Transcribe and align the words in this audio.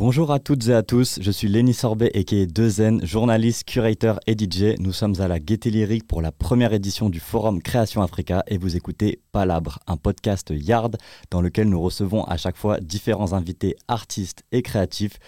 Bonjour 0.00 0.32
à 0.32 0.38
toutes 0.38 0.66
et 0.68 0.72
à 0.72 0.82
tous, 0.82 1.18
je 1.20 1.30
suis 1.30 1.46
Lenny 1.46 1.74
Sorbet 1.74 2.10
et 2.14 2.24
qui 2.24 2.46
Dezen, 2.46 3.04
journaliste, 3.04 3.64
curateur 3.64 4.18
et 4.26 4.32
DJ. 4.32 4.78
Nous 4.78 4.94
sommes 4.94 5.20
à 5.20 5.28
la 5.28 5.38
Gaieté 5.38 5.68
Lyrique 5.68 6.08
pour 6.08 6.22
la 6.22 6.32
première 6.32 6.72
édition 6.72 7.10
du 7.10 7.20
Forum 7.20 7.60
Création 7.60 8.00
Africa 8.00 8.42
et 8.46 8.56
vous 8.56 8.76
écoutez 8.76 9.20
Palabre, 9.30 9.78
un 9.86 9.98
podcast 9.98 10.54
Yard 10.56 10.96
dans 11.30 11.42
lequel 11.42 11.68
nous 11.68 11.82
recevons 11.82 12.24
à 12.24 12.38
chaque 12.38 12.56
fois 12.56 12.80
différents 12.80 13.34
invités 13.34 13.76
artistes 13.88 14.42
et 14.52 14.62
créatifs 14.62 15.18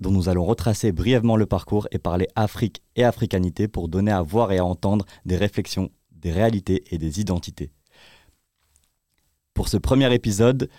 dont 0.00 0.10
nous 0.10 0.30
allons 0.30 0.46
retracer 0.46 0.90
brièvement 0.90 1.36
le 1.36 1.44
parcours 1.44 1.86
et 1.90 1.98
parler 1.98 2.26
Afrique 2.34 2.80
et 2.96 3.04
africanité 3.04 3.68
pour 3.68 3.88
donner 3.88 4.10
à 4.10 4.22
voir 4.22 4.52
et 4.52 4.58
à 4.58 4.64
entendre 4.64 5.04
des 5.26 5.36
réflexions, 5.36 5.90
des 6.12 6.32
réalités 6.32 6.82
et 6.92 6.96
des 6.96 7.20
identités. 7.20 7.72
Pour 9.52 9.68
ce 9.68 9.76
premier 9.76 10.12
épisode, 10.14 10.70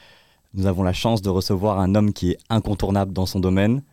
nous 0.56 0.68
avons 0.68 0.84
la 0.84 0.94
chance 0.94 1.22
de 1.22 1.30
recevoir 1.30 1.80
un 1.80 1.96
homme 1.96 2.14
qui 2.14 2.32
est 2.32 2.38
incontournable 2.50 3.14
dans 3.14 3.26
son 3.26 3.40
domaine. 3.40 3.84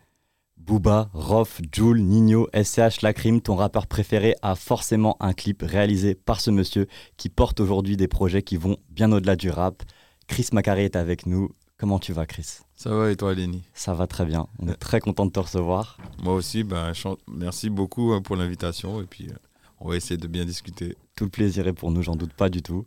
Booba, 0.57 1.09
Rof, 1.13 1.61
Joule, 1.73 1.99
Nino, 1.99 2.47
SCH, 2.53 3.01
Lacrim, 3.01 3.41
ton 3.41 3.55
rappeur 3.55 3.85
préféré, 3.85 4.35
a 4.41 4.55
forcément 4.55 5.17
un 5.19 5.33
clip 5.33 5.61
réalisé 5.61 6.15
par 6.15 6.39
ce 6.39 6.51
monsieur 6.51 6.87
qui 7.17 7.27
porte 7.27 7.59
aujourd'hui 7.59 7.97
des 7.97 8.07
projets 8.07 8.43
qui 8.43 8.55
vont 8.55 8.77
bien 8.89 9.11
au-delà 9.11 9.35
du 9.35 9.49
rap. 9.49 9.83
Chris 10.27 10.47
Macari 10.53 10.83
est 10.83 10.95
avec 10.95 11.25
nous. 11.25 11.49
Comment 11.77 11.99
tu 11.99 12.13
vas, 12.13 12.25
Chris? 12.25 12.59
Ça 12.75 12.95
va 12.95 13.11
et 13.11 13.17
toi, 13.17 13.33
Lenny? 13.33 13.63
Ça 13.73 13.93
va 13.93 14.07
très 14.07 14.23
bien. 14.23 14.47
On 14.59 14.69
est 14.69 14.75
très 14.75 15.01
content 15.01 15.25
de 15.25 15.31
te 15.31 15.39
recevoir. 15.39 15.97
Moi 16.23 16.33
aussi, 16.33 16.63
bah, 16.63 16.93
merci 17.27 17.69
beaucoup 17.69 18.13
hein, 18.13 18.21
pour 18.21 18.37
l'invitation 18.37 19.01
et 19.01 19.05
puis 19.05 19.27
euh, 19.29 19.35
on 19.81 19.89
va 19.89 19.97
essayer 19.97 20.17
de 20.17 20.27
bien 20.27 20.45
discuter. 20.45 20.95
Tout 21.17 21.25
le 21.25 21.29
plaisir 21.29 21.67
est 21.67 21.73
pour 21.73 21.91
nous, 21.91 22.01
j'en 22.01 22.15
doute 22.15 22.33
pas 22.33 22.47
du 22.47 22.61
tout. 22.61 22.85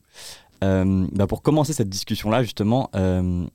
Euh, 0.64 1.06
bah, 1.12 1.26
pour 1.26 1.42
commencer 1.42 1.74
cette 1.74 1.90
discussion-là, 1.90 2.42
justement, 2.42 2.88
euh, 2.94 3.46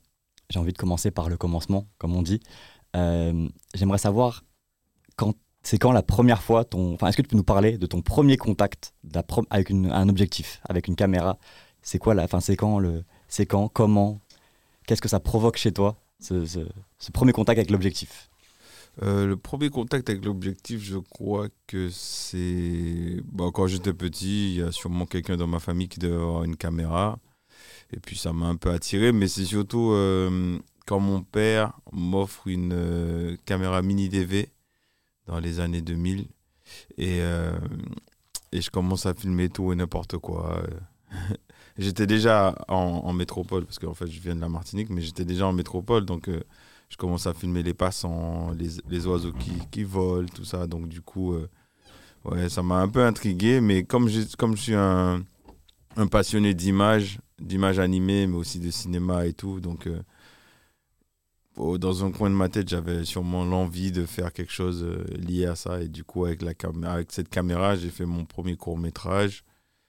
j'ai 0.52 0.58
envie 0.58 0.72
de 0.72 0.78
commencer 0.78 1.10
par 1.10 1.28
le 1.28 1.36
commencement, 1.36 1.88
comme 1.98 2.14
on 2.14 2.22
dit. 2.22 2.40
Euh, 2.94 3.48
j'aimerais 3.74 3.98
savoir, 3.98 4.44
quand, 5.16 5.34
c'est 5.62 5.78
quand 5.78 5.92
la 5.92 6.02
première 6.02 6.42
fois, 6.42 6.64
ton, 6.64 6.92
enfin, 6.94 7.08
est-ce 7.08 7.16
que 7.16 7.22
tu 7.22 7.28
peux 7.28 7.36
nous 7.36 7.42
parler 7.42 7.78
de 7.78 7.86
ton 7.86 8.02
premier 8.02 8.36
contact 8.36 8.94
avec 9.50 9.70
un 9.70 10.08
objectif, 10.08 10.60
avec 10.68 10.88
une 10.88 10.96
caméra? 10.96 11.38
C'est 11.80 11.98
quoi 11.98 12.14
la, 12.14 12.24
enfin, 12.24 12.40
c'est 12.40 12.56
quand 12.56 12.80
c'est 13.28 13.46
quand, 13.46 13.68
comment, 13.68 14.20
qu'est-ce 14.86 15.00
que 15.00 15.08
ça 15.08 15.20
provoque 15.20 15.56
chez 15.56 15.72
toi, 15.72 15.96
ce, 16.20 16.66
premier 17.12 17.32
contact 17.32 17.58
avec 17.58 17.70
l'objectif? 17.70 18.28
Euh, 19.02 19.26
le 19.26 19.38
premier 19.38 19.70
contact 19.70 20.10
avec 20.10 20.22
l'objectif, 20.22 20.82
je 20.82 20.98
crois 20.98 21.48
que 21.66 21.88
c'est. 21.88 23.22
Bon, 23.24 23.50
quand 23.50 23.66
j'étais 23.66 23.94
petit, 23.94 24.52
il 24.52 24.58
y 24.58 24.62
a 24.62 24.70
sûrement 24.70 25.06
quelqu'un 25.06 25.38
dans 25.38 25.46
ma 25.46 25.60
famille 25.60 25.88
qui 25.88 25.98
devait 25.98 26.14
avoir 26.14 26.44
une 26.44 26.56
caméra. 26.56 27.18
Et 27.92 28.00
puis 28.00 28.16
ça 28.16 28.32
m'a 28.32 28.46
un 28.46 28.56
peu 28.56 28.70
attiré, 28.70 29.12
mais 29.12 29.28
c'est 29.28 29.44
surtout 29.44 29.92
euh, 29.92 30.58
quand 30.86 31.00
mon 31.00 31.22
père 31.22 31.72
m'offre 31.92 32.46
une 32.48 32.72
euh, 32.72 33.36
caméra 33.44 33.82
mini 33.82 34.08
DV 34.08 34.48
dans 35.26 35.38
les 35.38 35.60
années 35.60 35.82
2000 35.82 36.26
et, 36.96 37.20
euh, 37.20 37.58
et 38.50 38.62
je 38.62 38.70
commence 38.70 39.04
à 39.04 39.14
filmer 39.14 39.50
tout 39.50 39.72
et 39.72 39.76
n'importe 39.76 40.16
quoi. 40.16 40.62
j'étais 41.78 42.06
déjà 42.06 42.54
en, 42.68 43.12
métropole, 43.12 43.66
parce 43.66 43.78
qu'en 43.78 43.94
fait 43.94 44.06
je 44.06 44.20
viens 44.20 44.34
de 44.34 44.40
la 44.40 44.48
Martinique, 44.48 44.88
mais 44.88 45.02
j'étais 45.02 45.26
déjà 45.26 45.46
en 45.46 45.52
métropole, 45.52 46.06
donc 46.06 46.30
je 46.88 46.96
commence 46.96 47.26
à 47.26 47.34
filmer 47.34 47.62
les 47.62 47.74
passants, 47.74 48.52
les, 48.52 48.68
les 48.88 49.06
oiseaux 49.06 49.32
qui, 49.32 49.52
qui, 49.70 49.84
volent, 49.84 50.28
tout 50.34 50.44
ça. 50.44 50.66
Donc 50.66 50.88
du 50.88 51.02
coup, 51.02 51.34
ouais, 52.24 52.48
ça 52.48 52.62
m'a 52.62 52.76
un 52.76 52.88
peu 52.88 53.04
intrigué, 53.04 53.60
mais 53.60 53.84
comme, 53.84 54.08
comme 54.38 54.56
je 54.56 54.62
suis 54.62 54.74
un, 54.74 55.22
un 55.96 56.06
passionné 56.06 56.54
d'images, 56.54 57.18
d'images 57.42 57.78
animées, 57.78 58.26
mais 58.26 58.36
aussi 58.36 58.58
de 58.58 58.70
cinéma 58.70 59.26
et 59.26 59.32
tout. 59.32 59.60
Donc, 59.60 59.86
euh, 59.86 61.78
dans 61.78 62.04
un 62.04 62.12
coin 62.12 62.30
de 62.30 62.34
ma 62.34 62.48
tête, 62.48 62.68
j'avais 62.68 63.04
sûrement 63.04 63.44
l'envie 63.44 63.92
de 63.92 64.06
faire 64.06 64.32
quelque 64.32 64.52
chose 64.52 64.82
euh, 64.82 65.04
lié 65.16 65.46
à 65.46 65.56
ça. 65.56 65.82
Et 65.82 65.88
du 65.88 66.04
coup, 66.04 66.24
avec, 66.24 66.42
la 66.42 66.52
avec 66.90 67.12
cette 67.12 67.28
caméra, 67.28 67.76
j'ai 67.76 67.90
fait 67.90 68.06
mon 68.06 68.24
premier 68.24 68.56
court 68.56 68.78
métrage. 68.78 69.44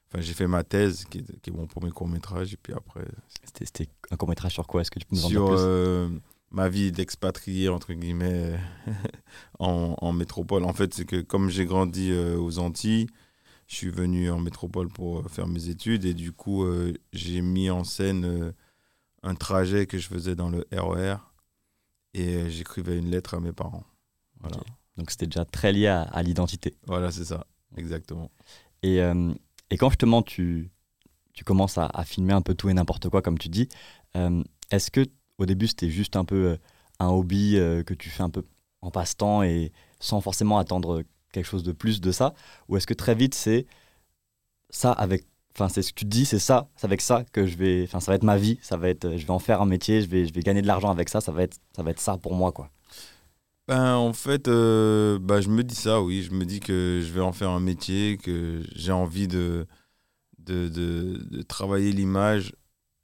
Enfin, 0.10 0.22
j'ai 0.22 0.34
fait 0.34 0.48
ma 0.48 0.64
thèse, 0.64 1.06
qui 1.06 1.20
est, 1.20 1.52
mon 1.52 1.66
premier 1.66 1.92
court 1.92 2.08
métrage. 2.08 2.54
Et 2.54 2.58
puis 2.58 2.74
après. 2.74 3.06
C'était 3.46 3.88
un 4.12 4.18
court 4.18 4.30
métrage 4.30 4.54
sur 4.54 4.68
quoi? 4.68 4.82
Est-ce 4.82 4.92
que 4.92 5.00
tu 5.00 5.06
peux 5.06 5.16
nous 5.16 5.26
en 5.26 5.30
dire 5.30 5.46
plus? 5.46 5.56
euh, 5.60 6.10
ma 6.52 6.70
vie 6.70 6.92
d'expatrié, 6.92 7.70
entre 7.70 7.94
guillemets, 7.94 8.60
en, 9.60 9.96
en, 10.00 10.14
métropole. 10.14 10.64
En 10.66 10.74
fait, 10.74 10.94
c'est 10.94 11.06
que 11.06 11.22
comme 11.22 11.50
j'ai 11.50 11.66
grandi 11.66 12.14
aux 12.14 12.60
Antilles, 12.60 13.08
je 13.68 13.76
suis 13.76 13.90
venu 13.90 14.30
en 14.30 14.40
métropole 14.40 14.90
pour 14.90 15.20
euh, 15.20 15.28
faire 15.28 15.48
mes 15.48 15.70
études 15.70 16.06
et 16.06 16.14
du 16.14 16.32
coup, 16.32 16.64
euh, 16.64 16.94
j'ai 17.12 17.42
mis 17.42 17.70
en 17.70 17.84
scène 17.84 18.26
euh, 18.26 18.52
un 19.24 19.36
trajet 19.36 19.86
que 19.86 19.98
je 19.98 20.08
faisais 20.08 20.36
dans 20.36 20.50
le 20.50 20.68
RER 20.72 21.16
e 21.16 21.18
et 22.14 22.50
j'écrivais 22.50 22.98
une 22.98 23.10
lettre 23.10 23.36
à 23.36 23.40
mes 23.40 23.52
parents. 23.52 23.84
Voilà. 24.40 24.58
Donc 24.98 25.10
c'était 25.10 25.26
déjà 25.26 25.46
très 25.46 25.72
lié 25.72 25.88
à, 25.88 26.22
l'identité. 26.22 26.76
Voilà, 26.86 27.12
c'est 27.12 27.26
ça, 27.26 27.48
exactement. 27.76 28.30
Et, 28.84 28.98
et, 28.98 29.78
quand 29.78 29.90
justement 29.90 30.22
tu, 30.22 30.70
tu 31.34 31.44
commences 31.44 31.80
à, 31.80 31.90
filmer 32.06 32.34
un 32.34 32.42
peu 32.42 32.54
tout 32.54 32.70
et 32.70 32.74
n'importe 32.76 33.10
quoi, 33.10 33.24
comme 33.24 33.40
tu 33.40 33.50
dis, 33.50 33.70
est-ce 34.70 34.92
que 34.92 35.08
au 35.40 35.48
début 35.48 35.66
c'était 35.66 35.90
juste 35.90 36.16
un 36.16 36.26
peu 36.26 36.60
un 37.00 37.08
hobby 37.08 37.54
que 37.88 37.94
tu 37.96 38.10
fais 38.10 38.22
un 38.22 38.30
peu 38.30 38.44
en 38.82 38.92
passe-temps 38.92 39.42
et 39.42 39.72
sans 40.00 40.22
forcément 40.22 40.60
attendre 40.60 41.04
quelque 41.34 41.46
chose 41.46 41.64
de 41.64 41.74
plus 41.74 42.00
de 42.00 42.14
ça 42.14 42.34
Ou 42.70 42.78
est-ce 42.78 42.88
que 42.88 42.94
très 42.94 43.16
vite, 43.16 43.36
c'est 43.36 43.66
ça 44.70 44.92
avec. 44.94 45.26
Enfin, 45.56 45.70
c'est 45.70 45.84
ce 45.84 45.94
que 45.94 46.00
tu 46.00 46.06
dis, 46.06 46.26
c'est 46.26 46.40
ça, 46.40 46.70
c'est 46.76 46.86
avec 46.86 47.02
ça 47.02 47.26
que 47.32 47.46
je 47.46 47.58
vais. 47.58 47.84
Enfin, 47.84 48.00
ça 48.00 48.12
va 48.12 48.16
être 48.16 48.24
ma 48.24 48.38
vie, 48.38 48.58
ça 48.62 48.78
va 48.78 48.90
être. 48.90 49.18
Je 49.18 49.26
vais 49.26 49.32
en 49.34 49.40
faire 49.40 49.62
un 49.62 49.66
métier, 49.66 50.02
je 50.02 50.08
vais, 50.08 50.26
je 50.26 50.34
vais 50.34 50.42
gagner 50.42 50.62
de 50.62 50.68
l'argent 50.68 50.90
avec 50.90 51.10
ça, 51.10 51.22
ça 51.22 51.32
va 51.32 51.44
être, 51.44 51.58
ça 51.76 51.84
va 51.84 51.92
être 51.92 52.00
ça 52.00 52.18
pour 52.18 52.34
moi, 52.34 52.52
quoi. 52.52 52.70
Ben, 53.68 53.96
en 53.96 54.14
fait, 54.14 54.48
euh, 54.48 55.20
bah, 55.20 55.42
je 55.42 55.50
me 55.50 55.64
dis 55.64 55.76
ça, 55.76 56.02
oui. 56.02 56.24
Je 56.24 56.32
me 56.32 56.46
dis 56.46 56.60
que 56.60 57.02
je 57.04 57.12
vais 57.14 57.22
en 57.22 57.32
faire 57.32 57.50
un 57.50 57.60
métier, 57.60 58.18
que 58.18 58.62
j'ai 58.76 58.92
envie 58.92 59.28
de, 59.28 59.68
de, 60.40 60.68
de, 60.68 61.42
travailler 61.44 61.92
l'image 61.92 62.54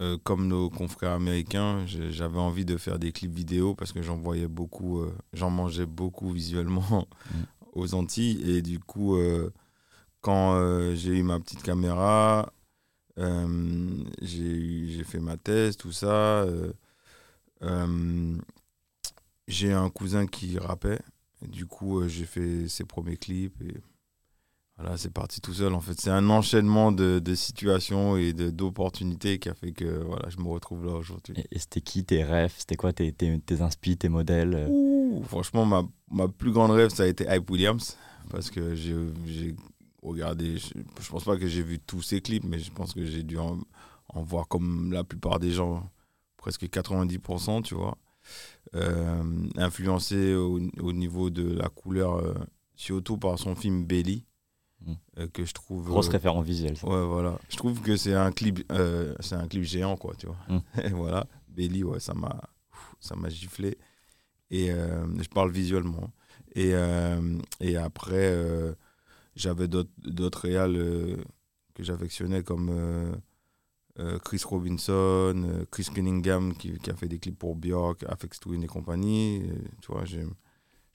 euh, 0.01 0.17
comme 0.23 0.47
nos 0.47 0.69
confrères 0.69 1.11
américains. 1.11 1.85
J'avais 1.85 2.39
envie 2.39 2.65
de 2.65 2.77
faire 2.77 2.99
des 2.99 3.11
clips 3.11 3.33
vidéo 3.33 3.75
parce 3.75 3.93
que 3.93 4.01
j'en 4.01 4.17
voyais 4.17 4.47
beaucoup, 4.47 4.99
euh, 4.99 5.15
j'en 5.33 5.49
mangeais 5.49 5.85
beaucoup 5.85 6.31
visuellement 6.31 7.07
mm 7.31 7.58
aux 7.79 7.93
Antilles. 7.95 8.41
Et 8.49 8.61
du 8.61 8.79
coup, 8.79 9.15
euh, 9.15 9.51
quand 10.21 10.55
euh, 10.55 10.95
j'ai 10.95 11.17
eu 11.17 11.23
ma 11.23 11.39
petite 11.39 11.63
caméra, 11.63 12.51
euh, 13.17 14.03
j'ai 14.21 15.03
fait 15.03 15.19
ma 15.19 15.37
thèse, 15.37 15.77
tout 15.77 15.91
ça. 15.91 16.45
j'ai 19.47 19.73
un 19.73 19.89
cousin 19.89 20.27
qui 20.27 20.57
rappait. 20.57 20.99
du 21.41 21.65
coup, 21.65 22.07
j'ai 22.07 22.25
fait 22.25 22.67
ses 22.67 22.85
premiers 22.85 23.17
clips. 23.17 23.61
Et 23.61 23.81
voilà, 24.77 24.95
c'est 24.97 25.11
parti 25.11 25.41
tout 25.41 25.53
seul. 25.53 25.73
En 25.73 25.81
fait, 25.81 25.99
c'est 25.99 26.09
un 26.09 26.29
enchaînement 26.29 26.91
de, 26.93 27.19
de 27.19 27.35
situations 27.35 28.15
et 28.15 28.31
d'opportunités 28.33 29.39
qui 29.39 29.49
a 29.49 29.53
fait 29.53 29.73
que 29.73 30.03
voilà, 30.05 30.29
je 30.29 30.37
me 30.37 30.47
retrouve 30.47 30.85
là 30.85 30.93
aujourd'hui. 30.93 31.35
Et, 31.51 31.59
c'était 31.59 31.81
qui 31.81 32.05
tes 32.05 32.23
rêves? 32.23 32.53
C'était 32.57 32.77
quoi 32.77 32.93
tes, 32.93 33.11
tes, 33.11 33.39
tes 33.39 33.61
inspi, 33.61 33.97
tes 33.97 34.07
modèles 34.07 34.69
Franchement, 35.23 35.65
ma, 35.65 35.83
ma, 36.11 36.27
plus 36.27 36.51
grande 36.51 36.71
rêve, 36.71 36.89
ça 36.89 37.03
a 37.03 37.07
été 37.07 37.25
Hype 37.29 37.49
Williams. 37.49 37.97
Parce 38.29 38.49
que 38.49 38.75
j'ai 38.75 39.55
regardé, 40.03 40.57
je, 40.57 40.69
je, 41.01 41.09
pense 41.09 41.23
pas 41.23 41.37
que 41.37 41.47
j'ai 41.47 41.63
vu 41.63 41.79
tous 41.79 42.01
ses 42.01 42.21
clips, 42.21 42.43
mais 42.43 42.59
je 42.59 42.71
pense 42.71 42.93
que 42.93 43.03
j'ai 43.05 43.23
dû 43.23 43.37
en, 43.37 43.59
voir 44.13 44.47
comme 44.47 44.91
la 44.91 45.03
plupart 45.03 45.39
des 45.39 45.51
gens, 45.51 45.89
presque 46.37 46.63
90%, 46.63 47.63
tu 47.63 47.75
vois. 47.75 47.97
Euh, 48.75 49.23
influencé 49.57 50.35
au, 50.35 50.59
au, 50.79 50.93
niveau 50.93 51.29
de 51.29 51.53
la 51.55 51.69
couleur, 51.69 52.15
euh, 52.17 52.35
surtout 52.75 53.17
par 53.17 53.39
son 53.39 53.55
film 53.55 53.85
Belly 53.85 54.25
Mm. 54.85 54.93
Euh, 55.17 55.27
que 55.27 55.43
je 55.43 55.53
trouve 55.53 55.85
grosse 55.85 56.07
euh, 56.07 56.11
référence 56.11 56.45
visuelle 56.45 56.75
ouais 56.83 57.05
voilà 57.05 57.37
je 57.49 57.57
trouve 57.57 57.81
que 57.81 57.97
c'est 57.97 58.13
un 58.13 58.31
clip 58.31 58.63
c'est 59.19 59.35
un 59.35 59.45
clip 59.45 59.63
géant 59.63 59.97
quoi 59.97 60.13
tu 60.17 60.27
vois 60.27 60.37
mm. 60.47 60.59
et 60.85 60.89
voilà 60.91 61.27
Belly 61.49 61.83
ouais 61.83 61.99
ça 61.99 62.13
m'a 62.13 62.41
ça 63.01 63.13
m'a 63.17 63.27
giflé 63.27 63.77
et 64.51 64.69
je 64.69 65.29
parle 65.29 65.51
visuellement 65.51 66.11
et 66.55 66.73
et 67.59 67.77
après 67.77 68.35
j'avais 69.35 69.67
d'autres 69.67 70.41
réals 70.41 71.17
que 71.73 71.83
j'affectionnais 71.83 72.43
comme 72.43 73.19
Chris 74.23 74.41
Robinson, 74.45 75.65
Chris 75.71 75.87
Cunningham 75.93 76.55
qui, 76.55 76.77
qui, 76.79 76.89
a 76.89 76.95
fait 76.95 77.07
des 77.07 77.19
clips 77.19 77.37
pour 77.37 77.55
Björk, 77.55 78.03
Afex 78.07 78.39
Twin 78.39 78.63
et 78.63 78.67
compagnie. 78.67 79.43
tu 79.81 79.91
vois, 79.91 80.05
je 80.05 80.19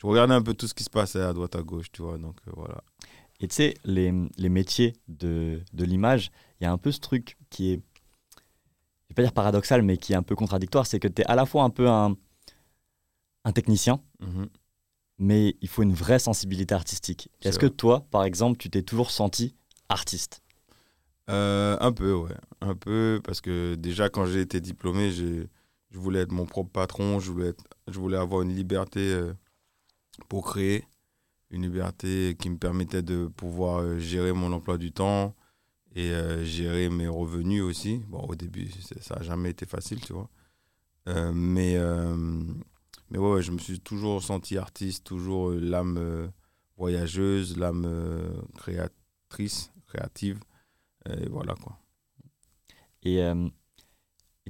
regardais 0.07 0.35
un 0.35 0.43
peu 0.43 0.55
tout 0.55 0.67
ce 0.67 0.75
qui 0.75 0.85
se 0.85 0.91
passait 0.91 1.23
à 1.23 1.33
droite 1.33 1.57
à 1.57 1.63
gauche, 1.63 1.91
tu 1.93 2.03
vois. 2.03 2.19
Donc 2.19 2.37
voilà. 2.55 2.83
Et 3.41 3.49
tu 3.49 3.55
sais, 3.55 3.75
les, 3.85 4.13
les, 4.37 4.49
métiers 4.49 4.95
de, 5.09 5.63
de 5.73 5.85
l'image, 5.85 6.31
il 6.61 6.65
y 6.65 6.67
a 6.67 6.73
un 6.73 6.79
peu 6.79 6.93
ce 6.93 7.01
truc 7.01 7.37
qui 7.51 7.73
est, 7.73 7.77
je 7.77 9.09
vais 9.11 9.15
pas 9.17 9.23
dire 9.23 9.33
paradoxal, 9.33 9.83
mais 9.83 9.97
qui 9.97 10.13
est 10.13 10.17
un 10.17 10.23
peu 10.23 10.37
contradictoire, 10.37 10.87
c'est 10.87 11.01
que 11.01 11.09
tu 11.09 11.23
es 11.23 11.25
à 11.27 11.35
la 11.35 11.47
fois 11.47 11.65
un 11.65 11.71
peu 11.71 11.89
un, 11.89 12.17
un 13.45 13.53
technicien, 13.53 14.01
mhm. 14.21 14.49
mais 15.19 15.57
il 15.61 15.69
faut 15.69 15.83
une 15.83 15.95
vraie 15.95 16.19
sensibilité 16.19 16.75
artistique. 16.75 17.29
Est-ce 17.43 17.59
que 17.59 17.67
toi, 17.67 18.07
par 18.11 18.25
exemple, 18.25 18.59
tu 18.59 18.71
t'es 18.71 18.83
toujours 18.83 19.11
senti 19.11 19.55
artiste? 19.89 20.43
Euh, 21.31 21.77
Un 21.81 21.93
peu, 21.93 22.15
ouais. 22.15 22.35
Un 22.61 22.75
peu, 22.75 23.21
parce 23.25 23.41
que 23.41 23.75
déjà, 23.77 24.09
quand 24.09 24.27
j'ai 24.27 24.41
été 24.41 24.61
diplômé, 24.61 25.11
je 25.13 25.47
je 25.91 26.01
voulais 26.01 26.23
être 26.23 26.33
mon 26.33 26.45
propre 26.45 26.73
patron, 26.73 27.21
je 27.21 27.31
voulais, 27.31 27.55
je 27.87 28.01
voulais 28.01 28.17
avoir 28.17 28.43
une 28.43 28.53
liberté 28.53 29.13
euh, 29.13 29.33
pour 30.29 30.45
créer, 30.45 30.85
une 31.51 31.63
liberté 31.63 32.37
qui 32.37 32.51
me 32.51 32.57
permettait 32.57 33.03
de 33.03 33.29
pouvoir 33.29 33.79
euh, 33.79 33.99
gérer 34.01 34.33
mon 34.33 34.53
emploi 34.53 34.77
du 34.77 34.91
temps 34.91 35.37
et 35.95 36.11
gérer 36.43 36.89
mes 36.89 37.07
revenus 37.07 37.63
aussi. 37.63 37.99
Bon, 38.09 38.19
au 38.27 38.35
début, 38.35 38.69
ça 39.01 39.15
n'a 39.15 39.23
jamais 39.23 39.51
été 39.51 39.67
facile, 39.67 40.01
tu 40.01 40.13
vois. 40.13 40.29
mais 41.33 41.79
mais 43.15 43.21
ouais, 43.21 43.43
je 43.43 43.53
me 43.53 43.59
suis 43.59 43.79
toujours 43.79 44.23
senti 44.23 44.59
artiste, 44.59 45.05
toujours 45.05 45.51
l'âme 45.51 46.33
voyageuse, 46.77 47.57
l'âme 47.57 47.89
créatrice, 48.57 49.73
créative. 49.87 50.41
Et 51.09 51.29
voilà 51.29 51.55
quoi. 51.55 51.79
Et 53.05 53.21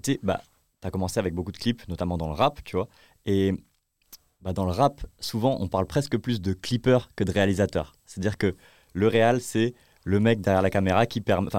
tu 0.02 0.12
sais, 0.12 0.20
bah, 0.22 0.40
tu 0.80 0.88
as 0.88 0.90
commencé 0.90 1.20
avec 1.20 1.34
beaucoup 1.34 1.52
de 1.52 1.58
clips, 1.58 1.86
notamment 1.88 2.16
dans 2.16 2.28
le 2.28 2.34
rap, 2.34 2.64
tu 2.64 2.76
vois. 2.76 2.88
Et 3.26 3.52
bah, 4.40 4.52
dans 4.52 4.64
le 4.64 4.72
rap, 4.72 5.06
souvent, 5.20 5.58
on 5.60 5.68
parle 5.68 5.86
presque 5.86 6.16
plus 6.16 6.40
de 6.40 6.52
clipper 6.52 6.98
que 7.16 7.24
de 7.24 7.32
réalisateur. 7.32 7.92
C'est-à-dire 8.06 8.38
que 8.38 8.56
le 8.94 9.08
réal, 9.08 9.40
c'est 9.40 9.74
le 10.04 10.20
mec 10.20 10.40
derrière 10.40 10.62
la 10.62 10.70
caméra 10.70 11.06
qui 11.06 11.20
permet, 11.20 11.50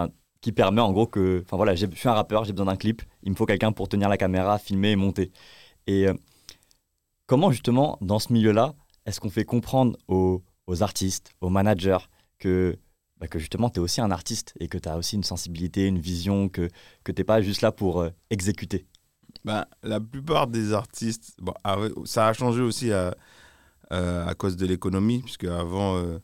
qui 0.41 0.51
permet 0.51 0.81
en 0.81 0.91
gros 0.91 1.07
que, 1.07 1.41
enfin 1.45 1.57
voilà, 1.57 1.75
je 1.75 1.85
suis 1.85 2.09
un 2.09 2.13
rappeur, 2.13 2.45
j'ai 2.45 2.53
besoin 2.53 2.67
d'un 2.67 2.77
clip, 2.77 3.01
il 3.23 3.31
me 3.31 3.35
faut 3.35 3.45
quelqu'un 3.45 3.71
pour 3.71 3.89
tenir 3.89 4.09
la 4.09 4.17
caméra, 4.17 4.57
filmer 4.57 4.91
et 4.91 4.95
monter. 4.95 5.31
Et 5.87 6.07
euh, 6.07 6.13
comment 7.25 7.51
justement, 7.51 7.98
dans 8.01 8.19
ce 8.19 8.31
milieu-là, 8.33 8.75
est-ce 9.06 9.19
qu'on 9.19 9.30
fait 9.30 9.45
comprendre 9.45 9.98
aux, 10.07 10.42
artistes, 10.81 11.31
aux 11.42 11.50
managers, 11.50 12.10
que, 12.39 12.77
bah, 13.18 13.27
que 13.27 13.39
justement, 13.39 13.69
tu 13.69 13.80
es 13.80 13.83
aussi 13.83 14.01
un 14.01 14.12
artiste 14.12 14.54
et 14.60 14.68
que 14.68 14.77
tu 14.77 14.89
as 14.89 14.98
aussi 14.98 15.16
une 15.16 15.24
sensibilité, 15.24 15.88
une 15.88 16.00
vision, 16.00 16.50
que, 16.50 16.69
que 17.04 17.12
tu 17.12 17.19
n'es 17.19 17.24
pas 17.24 17.42
juste 17.42 17.62
là 17.62 17.72
pour 17.72 18.01
euh, 18.01 18.10
exécuter? 18.30 18.86
Ben, 19.44 19.66
La 19.83 20.00
plupart 20.00 20.48
des 20.48 20.74
artistes, 20.74 21.36
bon, 21.39 21.54
ah 21.63 21.77
ça 22.06 22.27
a 22.27 22.33
changé 22.33 22.62
aussi 22.62 22.92
à, 22.92 23.16
à 23.89 24.33
cause 24.36 24.57
de 24.57 24.66
l'économie, 24.66 25.22
puisque 25.22 25.45
avant, 25.45 25.98
euh, 25.98 26.18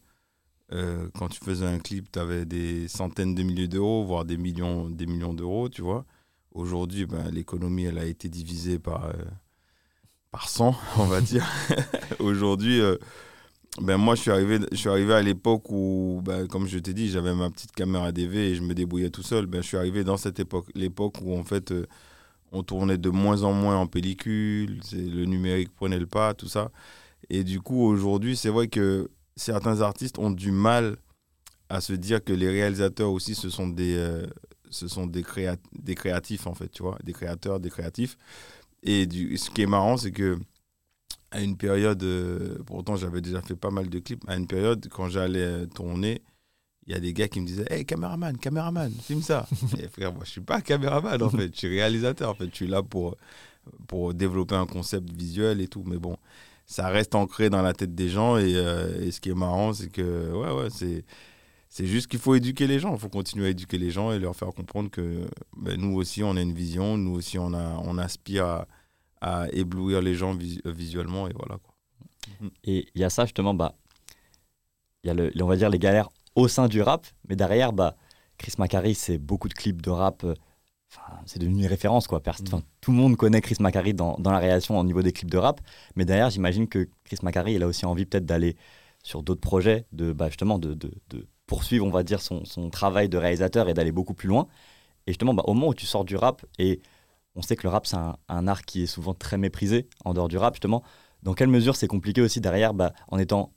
euh, 0.74 1.08
quand 1.18 1.28
tu 1.28 1.40
faisais 1.44 1.66
un 1.66 1.80
clip, 1.80 2.12
tu 2.12 2.20
avais 2.20 2.46
des 2.46 2.88
centaines 2.88 3.36
de 3.36 3.44
milliers 3.44 3.68
d'euros, 3.68 4.04
voire 4.06 4.26
des 4.26 4.38
millions, 4.38 4.90
des 4.90 5.06
millions 5.06 5.34
d'euros, 5.34 5.70
tu 5.70 5.82
vois. 5.82 6.06
Aujourd'hui, 6.52 7.06
ben, 7.06 7.30
l'économie, 7.30 7.84
elle 7.84 8.00
a 8.00 8.06
été 8.06 8.28
divisée 8.28 8.80
par, 8.80 9.14
par 10.32 10.50
100, 10.50 10.76
on 10.98 11.06
va 11.06 11.22
dire. 11.22 11.46
Aujourd'hui, 12.20 12.82
ben, 13.82 13.98
moi, 13.98 14.16
je 14.16 14.22
suis 14.22 14.32
arrivé, 14.32 14.60
je 14.72 14.78
suis 14.78 14.90
arrivé 14.90 15.14
à 15.14 15.22
l'époque 15.22 15.70
où, 15.70 16.22
ben, 16.24 16.48
comme 16.48 16.68
je 16.68 16.80
t'ai 16.80 16.94
dit, 16.94 17.10
j'avais 17.10 17.34
ma 17.34 17.50
petite 17.50 17.72
caméra 17.72 18.12
DV 18.12 18.52
et 18.52 18.56
je 18.56 18.62
me 18.62 18.74
débrouillais 18.74 19.10
tout 19.10 19.24
seul. 19.24 19.46
Ben, 19.46 19.62
je 19.62 19.68
suis 19.68 19.78
arrivé 19.78 20.04
dans 20.04 20.18
cette 20.18 20.40
époque, 20.40 20.68
l'époque 20.76 21.16
où, 21.22 21.38
en 21.38 21.44
fait, 21.44 21.74
on 22.52 22.64
tournait 22.64 22.98
de 22.98 23.10
moins 23.10 23.44
en 23.44 23.54
moins 23.54 23.78
en 23.78 23.88
pellicule, 23.88 24.82
le 24.92 25.26
numérique 25.26 25.74
prenait 25.74 26.00
le 26.00 26.08
pas, 26.08 26.34
tout 26.34 26.48
ça. 26.48 26.72
Et 27.30 27.44
du 27.44 27.62
coup, 27.62 27.82
aujourd'hui, 27.84 28.36
c'est 28.36 28.50
vrai 28.50 28.68
que 28.68 29.10
certains 29.36 29.82
artistes 29.82 30.20
ont 30.20 30.32
du 30.32 30.52
mal 30.52 30.98
à 31.70 31.80
se 31.80 31.94
dire 31.94 32.24
que 32.24 32.34
les 32.34 32.50
réalisateurs 32.50 33.12
aussi, 33.12 33.36
ce 33.36 33.50
sont 33.50 33.68
des, 33.70 33.96
euh, 33.96 34.28
ce 34.70 34.88
sont 34.90 35.08
des, 35.08 35.24
des 35.72 35.96
créatifs, 35.96 36.46
en 36.46 36.54
fait, 36.54 36.70
tu 36.70 36.84
vois, 36.84 36.98
des 37.04 37.14
créateurs, 37.14 37.62
des 37.62 37.70
créatifs. 37.70 38.18
Et 38.84 39.06
du, 39.06 39.38
ce 39.38 39.50
qui 39.50 39.62
est 39.62 39.68
marrant, 39.68 39.98
c'est 39.98 40.12
que 40.12 40.40
à 41.32 41.42
une 41.42 41.58
période, 41.58 42.04
euh, 42.04 42.58
pourtant 42.66 42.96
j'avais 42.98 43.22
déjà 43.22 43.42
fait 43.42 43.56
pas 43.56 43.72
mal 43.72 43.90
de 43.90 44.00
clips, 44.00 44.24
à 44.28 44.36
une 44.36 44.48
période, 44.48 44.88
quand 44.90 45.08
j'allais 45.10 45.66
tourner, 45.68 46.22
il 46.88 46.94
y 46.94 46.96
a 46.96 47.00
des 47.00 47.14
gars 47.14 47.28
qui 47.28 47.40
me 47.40 47.46
disaient 47.46 47.66
Hey, 47.70 47.86
caméraman, 47.86 48.38
caméraman, 48.38 48.92
filme 48.92 49.22
ça. 49.22 49.48
Et 49.80 49.88
frère, 49.88 50.14
moi, 50.14 50.24
je 50.26 50.32
suis 50.32 50.42
pas 50.42 50.62
caméraman, 50.62 51.22
en 51.22 51.30
fait. 51.30 51.54
Je 51.54 51.58
suis 51.58 51.68
réalisateur, 51.68 52.32
en 52.32 52.34
fait. 52.34 52.50
Je 52.50 52.56
suis 52.56 52.68
là 52.68 52.82
pour, 52.84 53.18
pour 53.88 54.14
développer 54.14 54.56
un 54.56 54.66
concept 54.66 55.12
visuel 55.12 55.62
et 55.62 55.68
tout. 55.68 55.84
Mais 55.86 55.98
bon, 55.98 56.18
ça 56.66 56.88
reste 56.90 57.16
ancré 57.16 57.50
dans 57.50 57.62
la 57.62 57.74
tête 57.74 57.94
des 57.96 58.10
gens. 58.10 58.38
Et, 58.38 58.56
euh, 58.56 59.02
et 59.02 59.12
ce 59.12 59.22
qui 59.22 59.30
est 59.30 59.36
marrant, 59.36 59.74
c'est 59.74 59.90
que, 59.90 60.32
ouais, 60.34 60.52
ouais, 60.52 60.70
c'est. 60.70 61.06
C'est 61.72 61.86
juste 61.86 62.08
qu'il 62.08 62.20
faut 62.20 62.36
éduquer 62.36 62.68
les 62.68 62.80
gens. 62.80 62.94
Il 62.94 63.00
faut 63.00 63.08
continuer 63.08 63.46
à 63.46 63.50
éduquer 63.50 63.78
les 63.78 63.92
gens 63.92 64.12
et 64.12 64.20
leur 64.20 64.36
faire 64.36 64.50
comprendre 64.50 64.92
que 64.92 65.26
ben, 65.56 65.80
nous 65.80 65.96
aussi, 65.96 66.22
on 66.22 66.36
a 66.36 66.42
une 66.42 66.52
vision. 66.52 66.98
Nous 66.98 67.14
aussi, 67.14 67.40
on, 67.40 67.54
a, 67.54 67.80
on 67.86 67.98
aspire 67.98 68.46
à, 68.46 68.68
à 69.22 69.48
éblouir 69.54 70.02
les 70.02 70.14
gens 70.14 70.36
visuellement. 70.66 71.30
Et 71.30 71.34
voilà. 71.34 71.60
Quoi. 71.60 72.50
Et 72.66 72.90
il 72.94 73.00
y 73.00 73.06
a 73.06 73.10
ça, 73.10 73.24
justement, 73.24 73.54
bah, 73.54 73.74
il 75.06 75.08
y 75.08 75.12
a 75.12 75.14
le, 75.14 75.32
on 75.42 75.48
va 75.48 75.56
dire 75.56 75.70
les 75.70 75.80
galères 75.80 76.10
au 76.36 76.50
sein 76.50 76.68
du 76.68 76.82
rap. 76.82 77.08
Mais 77.30 77.38
derrière, 77.38 77.72
bah, 77.72 77.96
Chris 78.38 78.56
Macari, 78.58 78.94
c'est 78.94 79.18
beaucoup 79.18 79.48
de 79.48 79.54
clips 79.54 79.82
de 79.82 79.92
rap. 79.92 80.26
Euh, 80.26 80.36
c'est 81.26 81.40
devenu 81.40 81.62
une 81.62 81.68
référence, 81.68 82.06
quoi. 82.06 82.20
Mm. 82.20 82.60
Tout 82.82 82.92
le 82.92 82.98
monde 82.98 83.16
connaît 83.16 83.40
Chris 83.40 83.56
Macari 83.62 83.94
dans, 83.94 84.18
dans, 84.20 84.32
la 84.32 84.40
réalisation 84.40 84.78
au 84.78 84.84
niveau 84.84 85.02
des 85.02 85.14
clips 85.14 85.32
de 85.32 85.38
rap. 85.38 85.62
Mais 85.96 86.04
derrière, 86.04 86.30
j'imagine 86.32 86.68
que 86.68 86.90
Chris 87.06 87.20
Macari, 87.24 87.54
il 87.54 87.64
a 87.64 87.68
aussi 87.68 87.86
envie 87.86 88.06
peut-être 88.06 88.26
d'aller 88.26 88.58
sur 89.04 89.24
d'autres 89.24 89.40
projets, 89.40 89.86
de 89.94 90.12
bah, 90.12 90.28
justement 90.28 90.60
de, 90.60 90.74
de, 90.74 90.92
poursuivre, 91.52 91.86
on 91.86 91.90
va 91.90 92.04
dire, 92.04 92.22
son, 92.22 92.46
son 92.46 92.70
travail 92.70 93.10
de 93.10 93.18
réalisateur 93.18 93.68
et 93.68 93.74
d'aller 93.74 93.92
beaucoup 93.92 94.14
plus 94.14 94.30
loin. 94.30 94.48
Et 95.06 95.12
justement, 95.12 95.34
bah, 95.34 95.44
au 95.48 95.54
moment 95.54 95.68
où 95.68 95.74
tu 95.74 95.86
sors 95.86 96.06
du 96.06 96.16
rap, 96.16 96.46
et 96.60 96.80
on 97.36 97.42
sait 97.42 97.58
que 97.58 97.64
le 97.64 97.70
rap, 97.70 97.86
c'est 97.86 97.98
un, 97.98 98.48
art 98.48 98.64
qui 98.64 98.84
est 98.84 98.86
souvent 98.86 99.14
très 99.14 99.38
méprisé 99.38 99.90
en 100.06 100.14
dehors 100.14 100.30
du 100.30 100.38
rap, 100.38 100.54
justement, 100.56 100.82
dans 101.24 101.34
quelle 101.34 101.50
mesure 101.50 101.76
c'est 101.76 101.90
compliqué 101.90 102.22
aussi 102.22 102.40
derrière, 102.40 102.74
bah, 102.74 102.94
en 103.10 103.20
étant 103.20 103.52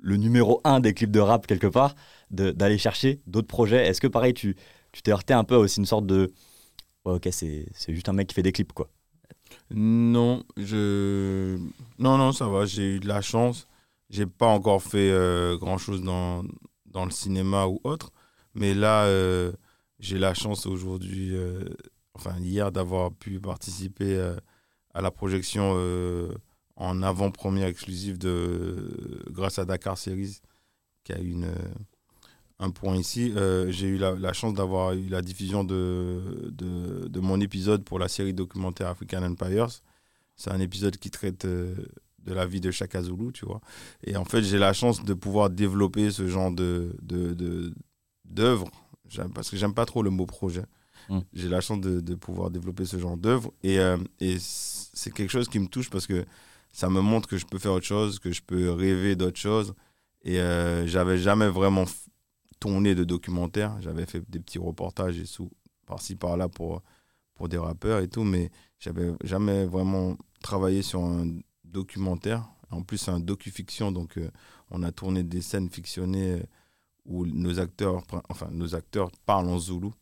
le 0.00 0.16
numéro 0.16 0.60
un 0.64 0.80
des 0.80 0.92
clips 0.92 1.12
de 1.12 1.20
rap 1.20 1.46
quelque 1.46 1.68
part, 1.68 1.94
d'aller 2.32 2.78
chercher 2.78 3.20
d'autres 3.28 3.46
projets? 3.46 3.86
Est-ce 3.86 4.00
que 4.00 4.08
pareil, 4.08 4.34
tu 4.34 4.56
t'es 5.04 5.12
heurté 5.12 5.32
un 5.32 5.44
peu 5.44 5.54
aussi 5.54 5.78
une 5.78 5.86
sorte 5.86 6.06
de 6.06 6.32
ok, 7.04 7.28
c'est 7.30 7.68
juste 7.88 8.08
un 8.08 8.12
mec 8.12 8.26
qui 8.26 8.34
fait 8.34 8.42
des 8.42 8.50
clips 8.50 8.72
quoi? 8.72 8.88
Non, 9.70 10.42
je 10.56 11.58
non 11.98 12.18
non 12.18 12.32
ça 12.32 12.48
va, 12.48 12.66
j'ai 12.66 12.96
eu 12.96 13.00
de 13.00 13.06
la 13.06 13.20
chance. 13.20 13.68
J'ai 14.10 14.26
pas 14.26 14.46
encore 14.46 14.82
fait 14.82 15.10
euh, 15.10 15.56
grand 15.58 15.78
chose 15.78 16.02
dans, 16.02 16.42
dans 16.96 17.04
le 17.04 17.10
cinéma 17.10 17.66
ou 17.66 17.78
autre, 17.84 18.10
mais 18.54 18.72
là 18.72 19.04
euh, 19.04 19.52
j'ai 20.00 20.18
la 20.18 20.32
chance 20.32 20.64
aujourd'hui, 20.64 21.36
euh, 21.36 21.62
enfin 22.14 22.34
hier, 22.40 22.72
d'avoir 22.72 23.12
pu 23.12 23.38
participer 23.38 24.18
à 24.94 25.02
la 25.02 25.10
projection 25.10 25.76
en 26.76 27.02
avant-première 27.02 27.68
exclusive 27.68 28.16
de, 28.16 29.24
grâce 29.30 29.58
à 29.58 29.66
Dakar 29.66 29.98
Series, 29.98 30.40
qui 31.04 31.12
a 31.12 31.18
une, 31.18 31.52
un 32.58 32.70
point 32.70 32.96
ici. 32.96 33.32
Euh, 33.36 33.70
j'ai 33.70 33.88
eu 33.88 33.98
la, 33.98 34.32
chance 34.32 34.54
d'avoir 34.54 34.92
eu 34.94 35.08
la 35.08 35.22
diffusion 35.22 35.64
de, 35.64 36.50
de, 36.50 37.08
de, 37.08 37.20
mon 37.20 37.40
épisode 37.40 37.84
pour 37.84 37.98
la 37.98 38.08
série 38.08 38.34
documentaire 38.34 38.88
African 38.88 39.22
Empires. 39.22 39.68
C'est 40.36 40.50
un 40.50 40.60
épisode 40.60 40.96
qui 40.96 41.10
traite 41.10 41.44
euh, 41.44 41.74
de 42.26 42.34
la 42.34 42.46
vie 42.46 42.60
de 42.60 42.70
Chaka 42.70 43.02
Zulu, 43.02 43.32
tu 43.32 43.46
vois. 43.46 43.60
Et 44.04 44.16
en 44.16 44.24
fait, 44.24 44.42
j'ai 44.42 44.58
la 44.58 44.72
chance 44.72 45.02
de 45.02 45.14
pouvoir 45.14 45.48
développer 45.48 46.10
ce 46.10 46.28
genre 46.28 46.50
de, 46.50 46.94
d'œuvre, 48.24 48.68
parce 49.34 49.50
que 49.50 49.56
j'aime 49.56 49.74
pas 49.74 49.86
trop 49.86 50.02
le 50.02 50.10
mot 50.10 50.26
projet. 50.26 50.64
Mmh. 51.08 51.20
J'ai 51.32 51.48
la 51.48 51.60
chance 51.60 51.80
de, 51.80 52.00
de, 52.00 52.14
pouvoir 52.16 52.50
développer 52.50 52.84
ce 52.84 52.98
genre 52.98 53.16
d'œuvre. 53.16 53.52
Et, 53.62 53.78
euh, 53.78 53.96
et 54.18 54.36
c'est 54.40 55.12
quelque 55.12 55.30
chose 55.30 55.48
qui 55.48 55.60
me 55.60 55.68
touche 55.68 55.88
parce 55.88 56.06
que 56.06 56.24
ça 56.72 56.90
me 56.90 57.00
montre 57.00 57.28
que 57.28 57.38
je 57.38 57.46
peux 57.46 57.58
faire 57.58 57.72
autre 57.72 57.86
chose, 57.86 58.18
que 58.18 58.32
je 58.32 58.42
peux 58.42 58.70
rêver 58.72 59.14
d'autres 59.14 59.38
choses. 59.38 59.74
Et 60.22 60.40
euh, 60.40 60.86
j'avais 60.88 61.18
jamais 61.18 61.48
vraiment 61.48 61.84
tourné 62.58 62.96
de 62.96 63.04
documentaire. 63.04 63.76
J'avais 63.80 64.04
fait 64.04 64.22
des 64.28 64.40
petits 64.40 64.58
reportages 64.58 65.18
et 65.18 65.26
sous 65.26 65.50
par-ci 65.86 66.16
par-là 66.16 66.48
pour, 66.48 66.82
pour 67.34 67.48
des 67.48 67.58
rappeurs 67.58 68.00
et 68.00 68.08
tout, 68.08 68.24
mais 68.24 68.50
j'avais 68.80 69.12
jamais 69.22 69.64
vraiment 69.64 70.16
travaillé 70.42 70.82
sur 70.82 71.04
un 71.04 71.38
documentaire. 71.72 72.48
En 72.70 72.82
plus, 72.82 72.98
c'est 72.98 73.10
un 73.10 73.20
docu-fiction, 73.20 73.92
donc 73.92 74.18
euh, 74.18 74.30
on 74.70 74.82
a 74.82 74.92
tourné 74.92 75.22
des 75.22 75.40
scènes 75.40 75.70
fictionnées 75.70 76.32
euh, 76.32 76.42
où 77.04 77.26
nos 77.26 77.60
acteurs, 77.60 78.02
enfin, 78.28 78.48
nos 78.50 78.74
acteurs 78.74 79.10
parlent 79.24 79.48
en 79.48 79.58
zoulou. 79.58 79.94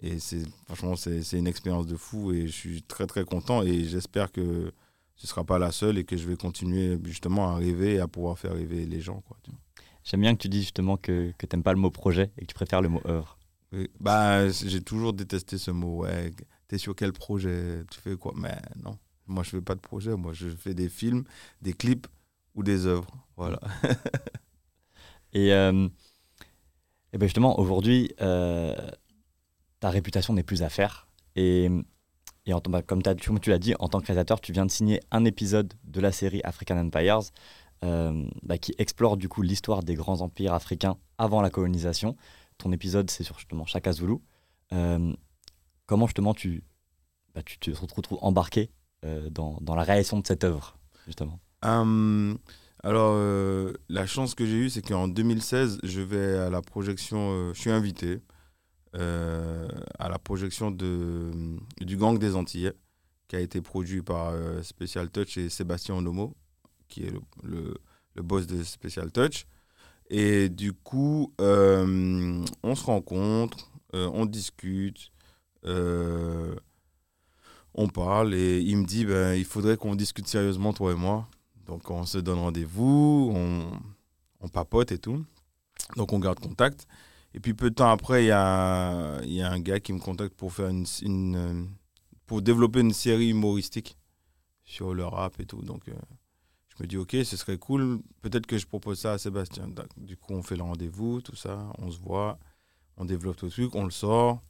Et 0.00 0.18
c'est, 0.18 0.42
franchement, 0.66 0.96
c'est 0.96 1.38
une 1.38 1.46
expérience 1.46 1.86
de 1.86 1.96
fou 1.96 2.32
et 2.32 2.46
je 2.46 2.52
suis 2.52 2.82
très 2.82 3.06
très 3.06 3.24
content 3.24 3.62
et 3.62 3.84
j'espère 3.84 4.30
que 4.30 4.72
ce 5.16 5.26
ne 5.26 5.28
sera 5.28 5.44
pas 5.44 5.58
la 5.58 5.72
seule 5.72 5.98
et 5.98 6.04
que 6.04 6.16
je 6.16 6.28
vais 6.28 6.36
continuer 6.36 6.98
justement 7.04 7.48
à 7.48 7.56
rêver 7.56 7.94
et 7.94 8.00
à 8.00 8.08
pouvoir 8.08 8.38
faire 8.38 8.52
rêver 8.52 8.86
les 8.86 9.00
gens. 9.00 9.22
Quoi, 9.26 9.36
J'aime 10.02 10.20
bien 10.20 10.34
que 10.34 10.42
tu 10.42 10.48
dis 10.48 10.60
justement 10.60 10.96
que, 10.96 11.32
que 11.38 11.46
tu 11.46 11.56
n'aimes 11.56 11.62
pas 11.62 11.72
le 11.72 11.78
mot 11.78 11.90
projet 11.90 12.32
et 12.36 12.42
que 12.42 12.46
tu 12.46 12.54
préfères 12.54 12.82
le 12.82 12.88
mot 12.88 13.00
œuvre. 13.06 13.38
Bah, 14.00 14.48
j'ai 14.48 14.82
toujours 14.82 15.12
détesté 15.12 15.58
ce 15.58 15.70
mot. 15.70 16.02
Ouais, 16.02 16.32
es 16.70 16.78
sur 16.78 16.94
quel 16.94 17.12
projet? 17.12 17.84
Tu 17.90 18.00
fais 18.00 18.16
quoi? 18.16 18.32
Mais 18.36 18.56
non, 18.82 18.98
moi 19.26 19.42
je 19.42 19.50
fais 19.50 19.60
pas 19.60 19.74
de 19.74 19.80
projet. 19.80 20.16
Moi 20.16 20.32
je 20.32 20.48
fais 20.48 20.74
des 20.74 20.88
films, 20.88 21.24
des 21.62 21.72
clips 21.72 22.06
ou 22.54 22.62
des 22.62 22.86
œuvres. 22.86 23.26
Voilà. 23.36 23.60
et, 25.32 25.52
euh, 25.52 25.88
et 27.12 27.18
ben 27.18 27.26
justement, 27.26 27.58
aujourd'hui, 27.58 28.12
euh, 28.20 28.76
ta 29.80 29.90
réputation 29.90 30.34
n'est 30.34 30.42
plus 30.42 30.62
à 30.62 30.68
faire. 30.68 31.08
Et 31.36 31.70
et 32.46 32.52
en, 32.52 32.60
bah, 32.60 32.82
comme, 32.82 33.02
tu 33.02 33.50
l'as 33.50 33.58
dit, 33.58 33.74
en 33.78 33.88
tant 33.88 34.00
que 34.00 34.06
réalisateur, 34.06 34.38
tu 34.38 34.52
viens 34.52 34.66
de 34.66 34.70
signer 34.70 35.00
un 35.10 35.24
épisode 35.24 35.72
de 35.84 36.00
la 36.02 36.12
série 36.12 36.42
African 36.44 36.76
Empires 36.76 37.20
euh, 37.82 38.28
bah, 38.42 38.58
qui 38.58 38.74
explore 38.76 39.16
du 39.16 39.30
coup 39.30 39.40
l'histoire 39.40 39.82
des 39.82 39.94
grands 39.94 40.20
empires 40.20 40.52
africains 40.52 40.98
avant 41.16 41.40
la 41.40 41.48
colonisation. 41.48 42.16
Ton 42.58 42.70
épisode, 42.70 43.08
c'est 43.10 43.24
sur 43.24 43.38
justement 43.38 43.64
Chaka 43.64 43.92
Zulu. 43.92 44.16
Comment 45.86 46.06
justement 46.06 46.34
tu, 46.34 46.64
bah, 47.34 47.42
tu 47.42 47.58
te 47.58 47.70
retrouves 47.70 48.18
embarqué 48.20 48.70
dans, 49.30 49.58
dans, 49.60 49.74
la 49.74 49.82
réalisation 49.82 50.18
de 50.18 50.26
cette 50.26 50.44
œuvre, 50.44 50.78
justement 51.06 51.38
hum, 51.62 52.38
Alors, 52.82 53.16
la 53.88 54.06
chance 54.06 54.34
que 54.34 54.46
j'ai 54.46 54.56
eue, 54.56 54.70
c'est 54.70 54.82
qu'en 54.82 55.08
2016, 55.08 55.78
je 55.82 56.00
vais 56.00 56.38
à 56.38 56.50
la 56.50 56.62
projection, 56.62 57.52
je 57.52 57.60
suis 57.60 57.70
invité 57.70 58.20
à 58.94 60.08
la 60.08 60.18
projection 60.18 60.70
de, 60.70 61.30
du 61.80 61.96
Gang 61.96 62.18
des 62.18 62.34
Antillais, 62.34 62.72
qui 63.28 63.36
a 63.36 63.40
été 63.40 63.60
produit 63.60 64.02
par 64.02 64.32
Special 64.62 65.10
Touch 65.10 65.36
et 65.36 65.48
Sébastien 65.48 65.96
Onomo, 65.96 66.34
qui 66.88 67.04
est 67.04 67.12
le, 67.42 67.74
le 68.14 68.22
boss 68.22 68.46
de 68.46 68.62
Special 68.62 69.10
Touch. 69.12 69.46
Et 70.10 70.48
du 70.48 70.72
coup, 70.72 71.32
euh, 71.40 72.44
on 72.62 72.74
se 72.74 72.84
rencontre, 72.84 73.70
euh, 73.94 74.10
on 74.12 74.26
discute, 74.26 75.10
euh, 75.64 76.54
on 77.74 77.88
parle 77.88 78.34
et 78.34 78.60
il 78.60 78.76
me 78.78 78.84
dit 78.84 79.04
ben, 79.04 79.34
il 79.34 79.44
faudrait 79.44 79.76
qu'on 79.76 79.94
discute 79.94 80.26
sérieusement, 80.28 80.72
toi 80.72 80.92
et 80.92 80.96
moi. 80.96 81.28
Donc 81.66 81.90
on 81.90 82.04
se 82.04 82.18
donne 82.18 82.38
rendez-vous, 82.38 83.32
on, 83.34 83.70
on, 84.40 84.48
papote 84.48 84.92
et 84.92 84.98
tout. 84.98 85.24
Donc 85.96 86.12
on 86.12 86.18
garde 86.18 86.38
contact. 86.40 86.86
Et 87.34 87.40
puis 87.40 87.54
peu 87.54 87.70
de 87.70 87.74
temps 87.74 87.90
après, 87.90 88.24
il 88.24 88.28
y 88.28 88.32
a, 88.32 89.20
y 89.24 89.42
a 89.42 89.50
un 89.50 89.60
gars 89.60 89.80
qui 89.80 89.92
me 89.92 89.98
contacte 89.98 90.34
pour, 90.34 90.52
faire 90.52 90.68
une, 90.68 91.68
pour 92.26 92.42
développer 92.42 92.80
une 92.80 92.92
série 92.92 93.30
humoristique 93.30 93.96
sur 94.64 94.94
le 94.94 95.04
rap 95.04 95.40
et 95.40 95.46
tout. 95.46 95.62
Donc 95.62 95.82
je 95.86 96.82
me 96.82 96.86
dis, 96.86 96.96
ok, 96.96 97.10
ce 97.24 97.36
serait 97.36 97.58
cool, 97.58 98.00
peut-être 98.20 98.46
que 98.46 98.58
je 98.58 98.66
propose 98.66 98.98
ça 99.00 99.12
à 99.12 99.18
Sébastien. 99.18 99.68
Du 99.96 100.16
coup, 100.16 100.32
on 100.32 100.42
fait 100.42 100.56
le 100.56 100.62
rendez-vous, 100.62 101.20
tout 101.22 101.36
ça, 101.36 101.72
on 101.78 101.90
se 101.90 101.98
voit, 101.98 102.38
on 102.96 103.04
développe 103.04 103.36
tout 103.36 103.46
le 103.46 103.50
truc, 103.50 103.74
on 103.74 103.84
le 103.84 103.90
sort, 103.90 104.42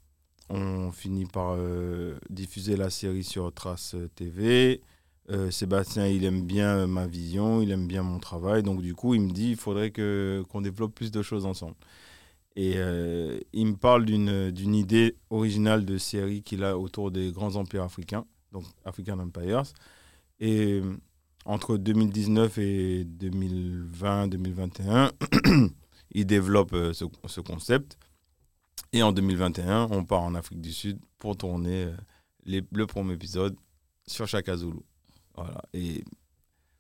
on 0.51 0.93
finit 0.93 1.27
par 1.27 1.55
euh, 1.57 2.19
diffuser 2.31 2.77
la 2.77 2.91
série 2.91 3.25
sur 3.25 3.53
Trace 3.53 3.97
TV. 4.15 4.83
Euh, 5.31 5.51
Sébastien, 5.51 6.07
il 6.07 6.25
aime 6.25 6.45
bien 6.45 6.87
ma 6.87 7.07
vision, 7.07 7.63
il 7.63 7.71
aime 7.71 7.87
bien 7.87 8.03
mon 8.03 8.19
travail, 8.19 8.63
donc 8.63 8.83
du 8.83 8.95
coup, 8.95 9.15
il 9.15 9.23
me 9.23 9.33
dit, 9.33 9.51
il 9.51 9.57
faudrait 9.57 9.91
qu'on 9.91 10.61
développe 10.61 10.95
plus 10.95 11.11
de 11.11 11.23
choses 11.23 11.47
ensemble. 11.47 11.77
Et 12.57 12.75
euh, 12.77 13.41
il 13.53 13.67
me 13.67 13.77
parle 13.77 14.05
d'une 14.05 14.75
idée 14.75 15.17
originale 15.31 15.85
de 15.85 15.99
série 15.99 16.43
qu'il 16.43 16.63
a 16.63 16.79
autour 16.79 17.11
des 17.11 17.33
grands 17.33 17.57
empires 17.57 17.83
africains, 17.83 18.25
donc 18.53 18.65
African 18.85 19.19
Empires. 19.19 19.65
Et 20.41 20.81
entre 21.45 21.77
2019 21.77 22.59
et 22.59 23.05
2020-2021, 23.05 25.11
il 26.13 26.27
développe 26.27 26.73
euh, 26.73 26.93
ce, 26.93 27.41
concept. 27.41 27.99
Et 28.95 29.03
en 29.03 29.11
2021, 29.11 29.89
on 29.91 30.05
part 30.05 30.23
en 30.23 30.37
Afrique 30.37 30.61
du 30.61 30.73
Sud 30.73 31.01
pour 31.19 31.37
tourner 31.37 31.87
euh, 31.87 31.97
les, 32.45 32.63
le 32.71 32.87
premier 32.87 33.15
épisode 33.15 33.57
sur 34.07 34.29
Chaka 34.29 34.57
Zulu. 34.57 34.79
Voilà. 35.35 35.61
Et 35.73 36.05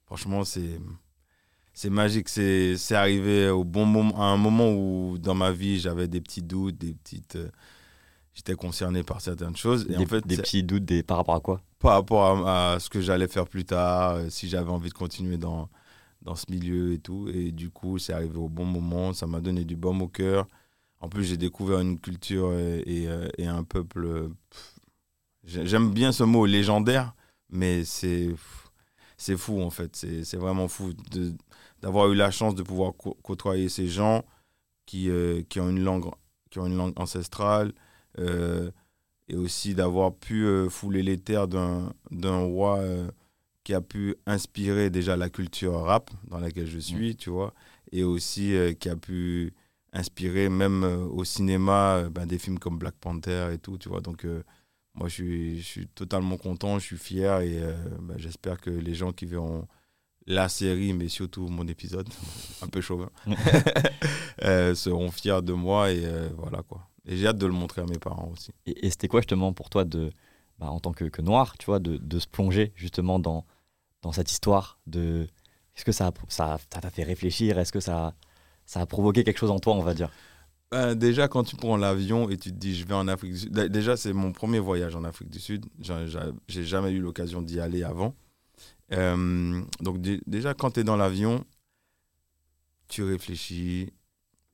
franchement, 0.06 0.44
c'est 0.44 0.80
c'est 1.72 1.90
magique. 1.90 2.28
C'est 2.28 2.76
arrivé 2.92 3.48
au 3.50 3.64
bon 3.64 3.84
moment, 3.84 4.16
à 4.22 4.26
un 4.26 4.36
moment 4.36 4.70
où 4.70 5.18
dans 5.18 5.34
ma 5.34 5.50
vie, 5.50 5.80
j'avais 5.80 6.06
des 6.06 6.20
petits 6.20 6.42
doutes, 6.42 6.78
des 6.78 6.94
petites. 6.94 7.34
Euh, 7.34 7.50
j'étais 8.32 8.54
concerné 8.54 9.02
par 9.02 9.20
certaines 9.20 9.56
choses. 9.56 9.84
Et 9.90 9.96
des, 9.96 10.04
en 10.04 10.06
fait, 10.06 10.24
des 10.24 10.36
petits 10.36 10.62
doutes 10.62 10.84
des, 10.84 11.02
par 11.02 11.16
rapport 11.16 11.34
à 11.34 11.40
quoi? 11.40 11.62
Par 11.80 11.94
rapport 11.94 12.48
à, 12.48 12.78
ce 12.78 12.88
que 12.90 13.00
j'allais 13.00 13.26
faire 13.26 13.48
plus 13.48 13.64
tard, 13.64 14.12
euh, 14.12 14.30
si 14.30 14.48
j'avais 14.48 14.70
envie 14.70 14.90
de 14.90 14.94
continuer 14.94 15.36
dans, 15.36 15.68
dans 16.22 16.36
ce 16.36 16.44
milieu 16.48 16.92
et 16.92 16.98
tout. 17.00 17.28
Et 17.34 17.50
du 17.50 17.70
coup, 17.70 17.98
c'est 17.98 18.12
arrivé 18.12 18.36
au 18.38 18.48
bon 18.48 18.66
moment, 18.66 19.12
ça 19.12 19.26
m'a 19.26 19.40
donné 19.40 19.64
du 19.64 19.74
baume 19.74 20.00
au 20.00 20.08
cœur. 20.08 20.46
En 21.00 21.08
plus, 21.08 21.24
j'ai 21.24 21.36
découvert 21.36 21.80
une 21.80 21.98
culture 21.98 22.52
et, 22.52 23.06
euh, 23.06 23.28
et, 23.36 23.46
un 23.46 23.64
peuple. 23.64 24.30
J'aime 25.44 25.92
bien 25.92 26.12
ce 26.12 26.24
mot 26.24 26.46
légendaire, 26.46 27.14
mais 27.50 27.84
c'est 27.84 28.34
c'est 29.16 29.36
fou 29.36 29.60
en 29.60 29.70
fait. 29.70 29.94
C'est 29.96 30.36
vraiment 30.36 30.68
fou 30.68 30.92
d'avoir 31.82 32.10
eu 32.10 32.14
la 32.14 32.30
chance 32.30 32.54
de 32.54 32.62
pouvoir 32.62 32.92
côtoyer 33.22 33.68
ces 33.68 33.86
gens 33.86 34.24
qui, 34.86 35.10
euh, 35.10 35.42
qui, 35.48 35.60
ont 35.60 35.68
une 35.68 35.84
langue, 35.84 36.10
qui 36.50 36.58
ont 36.58 36.66
une 36.66 36.76
langue 36.76 36.98
ancestrale 36.98 37.72
et 39.28 39.36
aussi 39.36 39.74
d'avoir 39.74 40.14
pu 40.14 40.44
euh, 40.44 40.68
fouler 40.68 41.02
les 41.02 41.18
terres 41.18 41.48
d'un 41.48 41.92
roi 42.44 42.78
euh, 42.78 43.10
qui 43.62 43.74
a 43.74 43.80
pu 43.80 44.16
inspirer 44.26 44.90
déjà 44.90 45.16
la 45.16 45.30
culture 45.30 45.80
rap 45.80 46.10
dans 46.28 46.38
laquelle 46.38 46.66
je 46.66 46.78
suis, 46.78 47.12
mm. 47.12 47.16
tu 47.16 47.30
vois, 47.30 47.54
et 47.92 48.04
aussi 48.04 48.54
euh, 48.54 48.72
qui 48.74 48.88
a 48.88 48.96
pu 48.96 49.54
inspirer 49.94 50.48
même 50.48 50.84
au 50.84 51.24
cinéma 51.24 52.08
ben, 52.10 52.26
des 52.26 52.38
films 52.38 52.58
comme 52.58 52.78
Black 52.78 52.94
Panther 53.00 53.50
et 53.52 53.58
tout, 53.58 53.78
tu 53.78 53.88
vois. 53.88 54.00
Donc 54.00 54.26
moi, 54.94 55.08
je 55.08 55.14
suis, 55.14 55.58
je 55.60 55.66
suis 55.66 55.86
totalement 55.86 56.36
content, 56.36 56.78
je 56.78 56.84
suis 56.84 56.98
fier 56.98 57.40
et 57.40 57.60
ben, 58.00 58.16
j'espère 58.18 58.60
que 58.60 58.70
les 58.70 58.94
gens 58.94 59.12
qui 59.12 59.24
verront 59.24 59.66
la 60.26 60.48
série, 60.48 60.92
mais 60.92 61.08
surtout 61.08 61.46
mon 61.46 61.66
épisode, 61.68 62.08
un 62.62 62.68
peu 62.68 62.80
chauvin, 62.80 63.10
seront 64.74 65.10
fiers 65.10 65.42
de 65.42 65.52
moi 65.52 65.90
et 65.90 66.04
voilà 66.36 66.62
quoi. 66.62 66.88
Et 67.06 67.16
j'ai 67.16 67.26
hâte 67.26 67.38
de 67.38 67.46
le 67.46 67.52
montrer 67.52 67.82
à 67.82 67.86
mes 67.86 67.98
parents 67.98 68.30
aussi. 68.32 68.52
Et, 68.66 68.90
c'était 68.90 69.08
quoi 69.08 69.20
justement 69.20 69.52
pour 69.52 69.68
toi, 69.68 69.84
de, 69.84 70.10
bah, 70.58 70.70
en 70.70 70.80
tant 70.80 70.92
que, 70.92 71.04
que, 71.04 71.22
noir, 71.22 71.56
tu 71.58 71.66
vois, 71.66 71.78
de, 71.78 71.96
de, 71.96 72.18
se 72.18 72.26
plonger 72.26 72.72
justement 72.76 73.18
dans, 73.18 73.44
dans 74.02 74.12
cette 74.12 74.30
histoire 74.30 74.78
de... 74.86 75.28
Est-ce 75.76 75.84
que 75.84 75.92
ça 75.92 76.12
t'a 76.12 76.58
ça, 76.80 76.90
fait 76.90 77.02
réfléchir? 77.02 77.58
Est-ce 77.58 77.72
que 77.72 77.80
ça, 77.80 78.14
ça 78.66 78.80
a 78.80 78.86
provoqué 78.86 79.24
quelque 79.24 79.38
chose 79.38 79.50
en 79.50 79.58
toi, 79.58 79.74
on 79.74 79.82
va 79.82 79.94
dire 79.94 80.10
ben, 80.70 80.94
Déjà, 80.94 81.28
quand 81.28 81.44
tu 81.44 81.56
prends 81.56 81.76
l'avion 81.76 82.30
et 82.30 82.36
tu 82.36 82.50
te 82.50 82.56
dis 82.56 82.74
je 82.74 82.86
vais 82.86 82.94
en 82.94 83.08
Afrique 83.08 83.32
du 83.32 83.38
Sud, 83.38 83.52
déjà 83.52 83.96
c'est 83.96 84.12
mon 84.12 84.32
premier 84.32 84.58
voyage 84.58 84.96
en 84.96 85.04
Afrique 85.04 85.30
du 85.30 85.40
Sud. 85.40 85.66
J'ai 86.48 86.64
jamais 86.64 86.90
eu 86.90 87.00
l'occasion 87.00 87.42
d'y 87.42 87.60
aller 87.60 87.82
avant. 87.82 88.14
Euh, 88.92 89.62
donc 89.80 90.00
déjà, 90.00 90.54
quand 90.54 90.72
tu 90.72 90.80
es 90.80 90.84
dans 90.84 90.96
l'avion, 90.96 91.44
tu 92.88 93.02
réfléchis, 93.02 93.92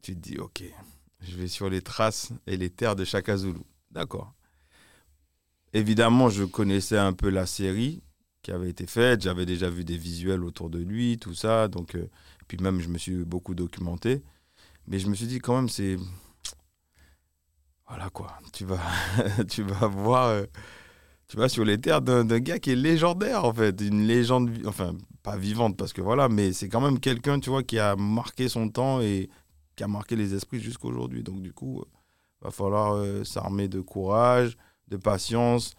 tu 0.03 0.15
te 0.15 0.21
dis 0.21 0.39
ok, 0.39 0.63
je 1.21 1.37
vais 1.37 1.49
sur 1.49 1.69
les 1.69 1.83
traces 1.83 2.33
et 2.47 2.57
les 2.57 2.71
terres 2.71 2.97
de 2.97 3.05
Chaka 3.05 3.37
Zulu. 3.37 3.61
D'accord. 3.91 4.33
Évidemment, 5.73 6.31
je 6.31 6.45
connaissais 6.45 6.99
un 6.99 7.13
peu 7.13 7.29
la 7.29 7.47
série 7.47 8.03
qui 8.43 8.51
avait 8.51 8.71
été 8.71 8.87
faite. 8.87 9.23
J'avais 9.23 9.47
déjà 9.47 9.71
vu 9.71 9.85
des 9.85 9.97
visuels 9.97 10.45
autour 10.45 10.71
de 10.71 10.79
lui, 10.79 11.19
tout 11.19 11.35
ça. 11.35 11.69
Donc, 11.69 11.95
euh, 11.95 12.09
puis 12.51 12.59
même, 12.59 12.81
je 12.81 12.89
me 12.89 12.99
suis 12.99 13.25
beaucoup 13.25 13.55
documenté. 13.55 14.25
Mais 14.89 14.99
je 14.99 15.09
me 15.09 15.15
suis 15.15 15.29
dit, 15.29 15.39
quand 15.39 15.55
même, 15.55 15.69
c'est. 15.69 15.97
Voilà 17.87 18.11
quoi. 18.11 18.37
Tu 18.53 18.65
vas, 18.65 18.81
tu 19.49 19.63
vas 19.63 19.87
voir. 19.87 20.27
Euh, 20.27 20.47
tu 21.29 21.37
vas 21.37 21.49
sur 21.49 21.65
les 21.65 21.81
terres 21.81 22.03
d'un 22.03 22.25
gars 22.41 22.59
qui 22.59 22.73
est 22.73 22.75
légendaire, 22.75 23.45
en 23.45 23.55
fait. 23.55 23.81
Une 23.81 24.05
légende. 24.05 24.51
Enfin, 24.67 24.97
pas 25.23 25.37
vivante, 25.37 25.77
parce 25.77 25.93
que 25.93 26.01
voilà, 26.01 26.29
mais 26.29 26.53
c'est 26.53 26.69
quand 26.69 26.81
même 26.81 26.99
quelqu'un, 26.99 27.39
tu 27.39 27.51
vois, 27.51 27.63
qui 27.63 27.79
a 27.79 27.95
marqué 27.95 28.49
son 28.49 28.69
temps 28.69 29.01
et 29.01 29.31
qui 29.77 29.85
a 29.85 29.87
marqué 29.87 30.17
les 30.17 30.35
esprits 30.35 30.59
jusqu'à 30.59 30.89
aujourd'hui. 30.89 31.23
Donc, 31.23 31.43
du 31.43 31.53
coup, 31.53 31.85
il 32.41 32.47
va 32.47 32.51
falloir 32.51 32.95
euh, 32.95 33.23
s'armer 33.23 33.69
de 33.69 33.81
courage, 33.81 34.57
de 34.89 34.97
patience. 34.97 35.77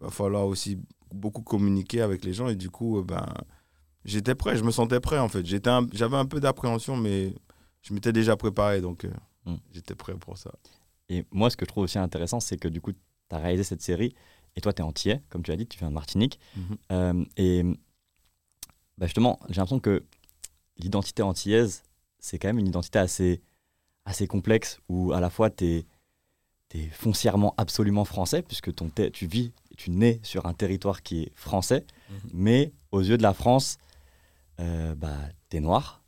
Va 0.00 0.08
falloir 0.08 0.46
aussi 0.46 0.78
beaucoup 1.12 1.42
communiquer 1.42 2.00
avec 2.00 2.24
les 2.24 2.32
gens. 2.32 2.48
Et 2.48 2.56
du 2.56 2.70
coup, 2.70 3.00
euh, 3.00 3.02
ben, 3.02 3.26
j'étais 4.06 4.34
prêt, 4.34 4.56
je 4.56 4.64
me 4.64 4.70
sentais 4.70 5.00
prêt 5.00 5.18
en 5.18 5.28
fait. 5.28 5.44
J'avais 5.44 6.16
un, 6.16 6.26
peu 6.26 6.40
d'appréhension, 6.40 6.96
mais 6.96 7.34
je 7.82 7.92
m'étais 7.92 8.12
déjà 8.12 8.36
préparé. 8.36 8.80
Donc, 8.80 9.04
euh, 9.04 9.10
hmm. 9.44 9.56
j'étais 9.72 9.94
prêt 9.94 10.14
pour 10.14 10.38
ça. 10.38 10.52
Et 11.08 11.24
moi, 11.30 11.50
ce 11.50 11.56
que 11.56 11.64
je 11.64 11.68
trouve 11.68 11.84
aussi 11.84 11.98
intéressant, 11.98 12.40
c'est 12.40 12.56
que 12.56 12.68
du 12.68 12.80
coup, 12.80 12.92
tu 12.92 12.98
as 13.30 13.38
réalisé 13.38 13.64
cette 13.64 13.82
série. 13.82 14.14
Et 14.56 14.60
toi, 14.60 14.72
tu 14.72 14.80
es 14.80 14.84
entier, 14.84 15.20
comme 15.28 15.42
tu 15.42 15.50
as 15.50 15.56
dit, 15.56 15.66
tu 15.66 15.78
viens 15.78 15.88
de 15.88 15.94
Martinique. 15.94 16.40
Mhm. 16.56 17.26
et 17.36 17.62
bah, 18.98 19.06
justement, 19.06 19.38
j'ai 19.50 19.56
l'impression 19.56 19.80
que 19.80 20.04
l'identité 20.78 21.22
antillaise, 21.22 21.82
c'est 22.18 22.38
quand 22.38 22.48
même 22.48 22.58
une 22.58 22.68
identité 22.68 22.98
assez, 22.98 23.42
assez 24.06 24.26
complexe 24.26 24.80
où 24.88 25.12
à 25.12 25.20
la 25.20 25.28
fois 25.28 25.50
tu 25.50 25.64
es, 25.64 25.86
foncièrement 26.92 27.54
absolument 27.56 28.04
français, 28.04 28.42
puisque 28.42 28.74
ton 28.74 28.90
tu 29.12 29.26
vis, 29.26 29.52
tu 29.78 29.90
nais 29.90 30.20
sur 30.22 30.44
un 30.44 30.52
territoire 30.52 31.02
qui 31.02 31.22
est 31.22 31.32
français, 31.34 31.86
mhm. 32.10 32.30
mais 32.34 32.72
aux 32.92 33.00
yeux 33.00 33.16
de 33.16 33.22
la 33.22 33.32
France, 33.32 33.78
euh, 34.60 34.94
bah, 34.94 35.16
tu 35.50 35.56
es 35.58 35.60
noir, 35.60 36.02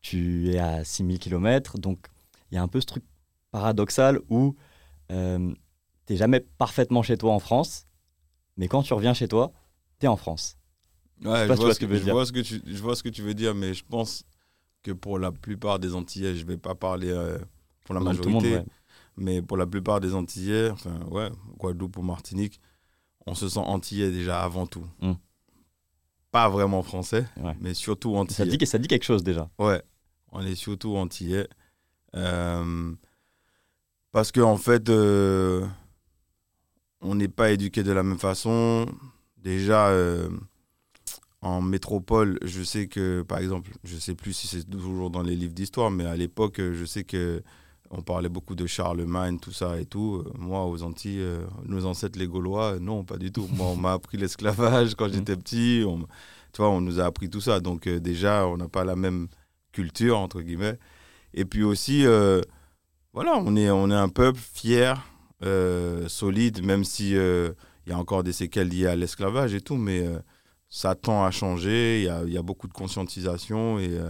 tu 0.00 0.50
es 0.50 0.58
à 0.58 0.84
6000 0.84 1.18
km, 1.18 1.78
donc 1.78 2.06
il 2.50 2.56
y 2.56 2.58
a 2.58 2.62
un 2.62 2.68
peu 2.68 2.80
ce 2.80 2.86
truc 2.86 3.04
paradoxal 3.50 4.20
où 4.28 4.54
euh, 5.10 5.52
tu 6.06 6.16
jamais 6.16 6.40
parfaitement 6.40 7.02
chez 7.02 7.16
toi 7.16 7.32
en 7.32 7.38
France, 7.38 7.86
mais 8.56 8.68
quand 8.68 8.82
tu 8.82 8.94
reviens 8.94 9.14
chez 9.14 9.28
toi, 9.28 9.52
tu 10.00 10.06
es 10.06 10.08
en 10.08 10.16
France. 10.16 10.58
Ouais, 11.24 11.46
je, 11.48 11.52
vois, 11.52 11.74
ce 11.74 11.78
que, 11.78 11.96
je 11.96 12.10
vois, 12.10 12.26
ce 12.26 12.32
que 12.32 12.40
tu, 12.40 12.60
je 12.66 12.82
vois 12.82 12.96
ce 12.96 13.02
que 13.02 13.08
tu 13.08 13.22
veux 13.22 13.34
dire, 13.34 13.54
mais 13.54 13.72
je 13.72 13.84
pense 13.84 14.24
que 14.82 14.90
pour 14.90 15.18
la 15.18 15.32
plupart 15.32 15.78
des 15.78 15.94
Antillais, 15.94 16.34
je 16.34 16.42
ne 16.42 16.48
vais 16.48 16.58
pas 16.58 16.74
parler 16.74 17.10
euh, 17.10 17.38
pour 17.84 17.94
la 17.94 18.00
majorité, 18.00 18.60
mais 19.16 19.40
pour 19.40 19.56
la 19.56 19.66
plupart 19.66 20.00
des 20.00 20.14
Antillais, 20.14 20.70
enfin, 20.70 21.00
ouais, 21.10 21.30
Guadeloupe 21.58 21.96
ou 21.96 22.02
Martinique, 22.02 22.60
on 23.26 23.34
se 23.34 23.48
sent 23.48 23.60
Antillais 23.60 24.10
déjà 24.10 24.42
avant 24.42 24.66
tout. 24.66 24.86
Hmm. 25.00 25.14
Pas 26.34 26.48
vraiment 26.48 26.82
français, 26.82 27.26
mais 27.60 27.74
surtout 27.74 28.16
Antillais. 28.16 28.50
Ça 28.50 28.56
dit, 28.56 28.66
ça 28.66 28.78
dit 28.78 28.88
quelque 28.88 29.04
chose 29.04 29.22
déjà. 29.22 29.48
Ouais, 29.56 29.80
on 30.32 30.44
est 30.44 30.56
surtout 30.56 30.96
Antillais. 30.96 31.46
Euh, 32.16 32.92
parce 34.10 34.32
qu'en 34.32 34.50
en 34.50 34.56
fait, 34.56 34.88
euh, 34.88 35.64
on 37.00 37.14
n'est 37.14 37.28
pas 37.28 37.52
éduqué 37.52 37.84
de 37.84 37.92
la 37.92 38.02
même 38.02 38.18
façon. 38.18 38.86
déjà, 39.36 39.90
euh, 39.90 40.28
en 41.40 41.62
métropole, 41.62 42.40
je 42.42 42.64
sais 42.64 42.88
que, 42.88 43.22
par 43.22 43.38
exemple, 43.38 43.70
je 43.84 43.96
sais 43.96 44.16
plus 44.16 44.32
si 44.32 44.48
c'est 44.48 44.68
toujours 44.68 45.10
dans 45.10 45.22
les 45.22 45.36
livres 45.36 45.54
d'histoire, 45.54 45.92
mais 45.92 46.04
à 46.04 46.16
l'époque, 46.16 46.56
je 46.58 46.84
sais 46.84 47.04
que 47.04 47.44
on 47.90 48.02
parlait 48.02 48.28
beaucoup 48.28 48.54
de 48.54 48.66
Charlemagne, 48.66 49.38
tout 49.38 49.52
ça 49.52 49.78
et 49.78 49.84
tout. 49.84 50.24
Euh, 50.26 50.32
Moi, 50.38 50.64
aux 50.66 50.82
Antilles, 50.82 51.20
euh, 51.20 51.44
nos 51.66 51.84
ancêtres 51.86 52.18
les 52.18 52.26
Gaulois, 52.26 52.74
euh, 52.74 52.78
non, 52.78 53.04
pas 53.04 53.16
du 53.16 53.30
tout. 53.30 53.48
Moi, 53.52 53.66
on 53.66 53.76
m'a 53.76 53.92
appris 53.94 54.16
l'esclavage 54.16 54.94
quand 54.94 55.12
j'étais 55.12 55.36
petit. 55.36 55.84
On, 55.86 56.00
tu 56.52 56.58
vois, 56.58 56.70
on 56.70 56.80
nous 56.80 57.00
a 57.00 57.04
appris 57.04 57.28
tout 57.30 57.40
ça. 57.40 57.60
Donc, 57.60 57.86
euh, 57.86 58.00
déjà, 58.00 58.46
on 58.46 58.56
n'a 58.56 58.68
pas 58.68 58.84
la 58.84 58.96
même 58.96 59.28
culture, 59.72 60.18
entre 60.18 60.40
guillemets. 60.40 60.78
Et 61.34 61.44
puis 61.44 61.62
aussi, 61.62 62.06
euh, 62.06 62.40
voilà, 63.12 63.36
on 63.36 63.56
est, 63.56 63.70
on 63.70 63.90
est 63.90 63.94
un 63.94 64.08
peuple 64.08 64.40
fier, 64.40 65.06
solide, 66.06 66.64
même 66.64 66.84
si 66.84 67.10
il 67.10 67.90
y 67.90 67.92
a 67.92 67.98
encore 67.98 68.22
des 68.24 68.32
séquelles 68.32 68.68
liées 68.68 68.86
à 68.86 68.96
l'esclavage 68.96 69.52
et 69.52 69.60
tout, 69.60 69.76
mais 69.76 70.08
ça 70.70 70.94
tend 70.94 71.22
à 71.22 71.30
changer. 71.30 72.00
Il 72.00 72.04
y 72.06 72.08
a, 72.08 72.24
y 72.24 72.38
a 72.38 72.42
beaucoup 72.42 72.66
de 72.66 72.72
conscientisation 72.72 73.78
et, 73.78 74.00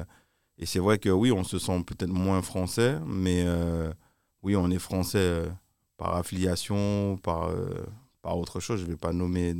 et 0.58 0.66
c'est 0.66 0.78
vrai 0.78 0.99
que 0.99 1.08
oui, 1.08 1.32
on 1.32 1.44
se 1.44 1.58
sent 1.58 1.82
peut-être 1.84 2.12
moins 2.12 2.42
français, 2.42 2.99
mais 3.06 3.42
euh, 3.44 3.92
oui, 4.42 4.56
on 4.56 4.70
est 4.70 4.78
français 4.78 5.18
euh, 5.18 5.49
par 5.96 6.14
affiliation, 6.16 7.18
par, 7.23 7.49
euh, 7.49 7.84
par 8.23 8.38
autre 8.38 8.61
chose. 8.61 8.80
Je 8.80 8.87
vais 8.87 8.96
pas 8.96 9.12
nommer, 9.12 9.54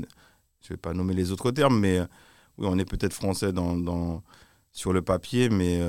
je 0.61 0.69
vais 0.69 0.77
pas 0.77 0.93
nommer 0.93 1.15
les 1.15 1.33
autres 1.33 1.51
termes, 1.51 1.79
mais 1.79 2.01
oui, 2.59 2.67
on 2.71 2.79
est 2.79 2.85
peut-être 2.85 3.13
français 3.13 3.53
dans, 3.53 3.77
dans, 3.77 4.23
sur 4.73 4.93
le 4.93 5.03
papier, 5.03 5.49
mais 5.49 5.81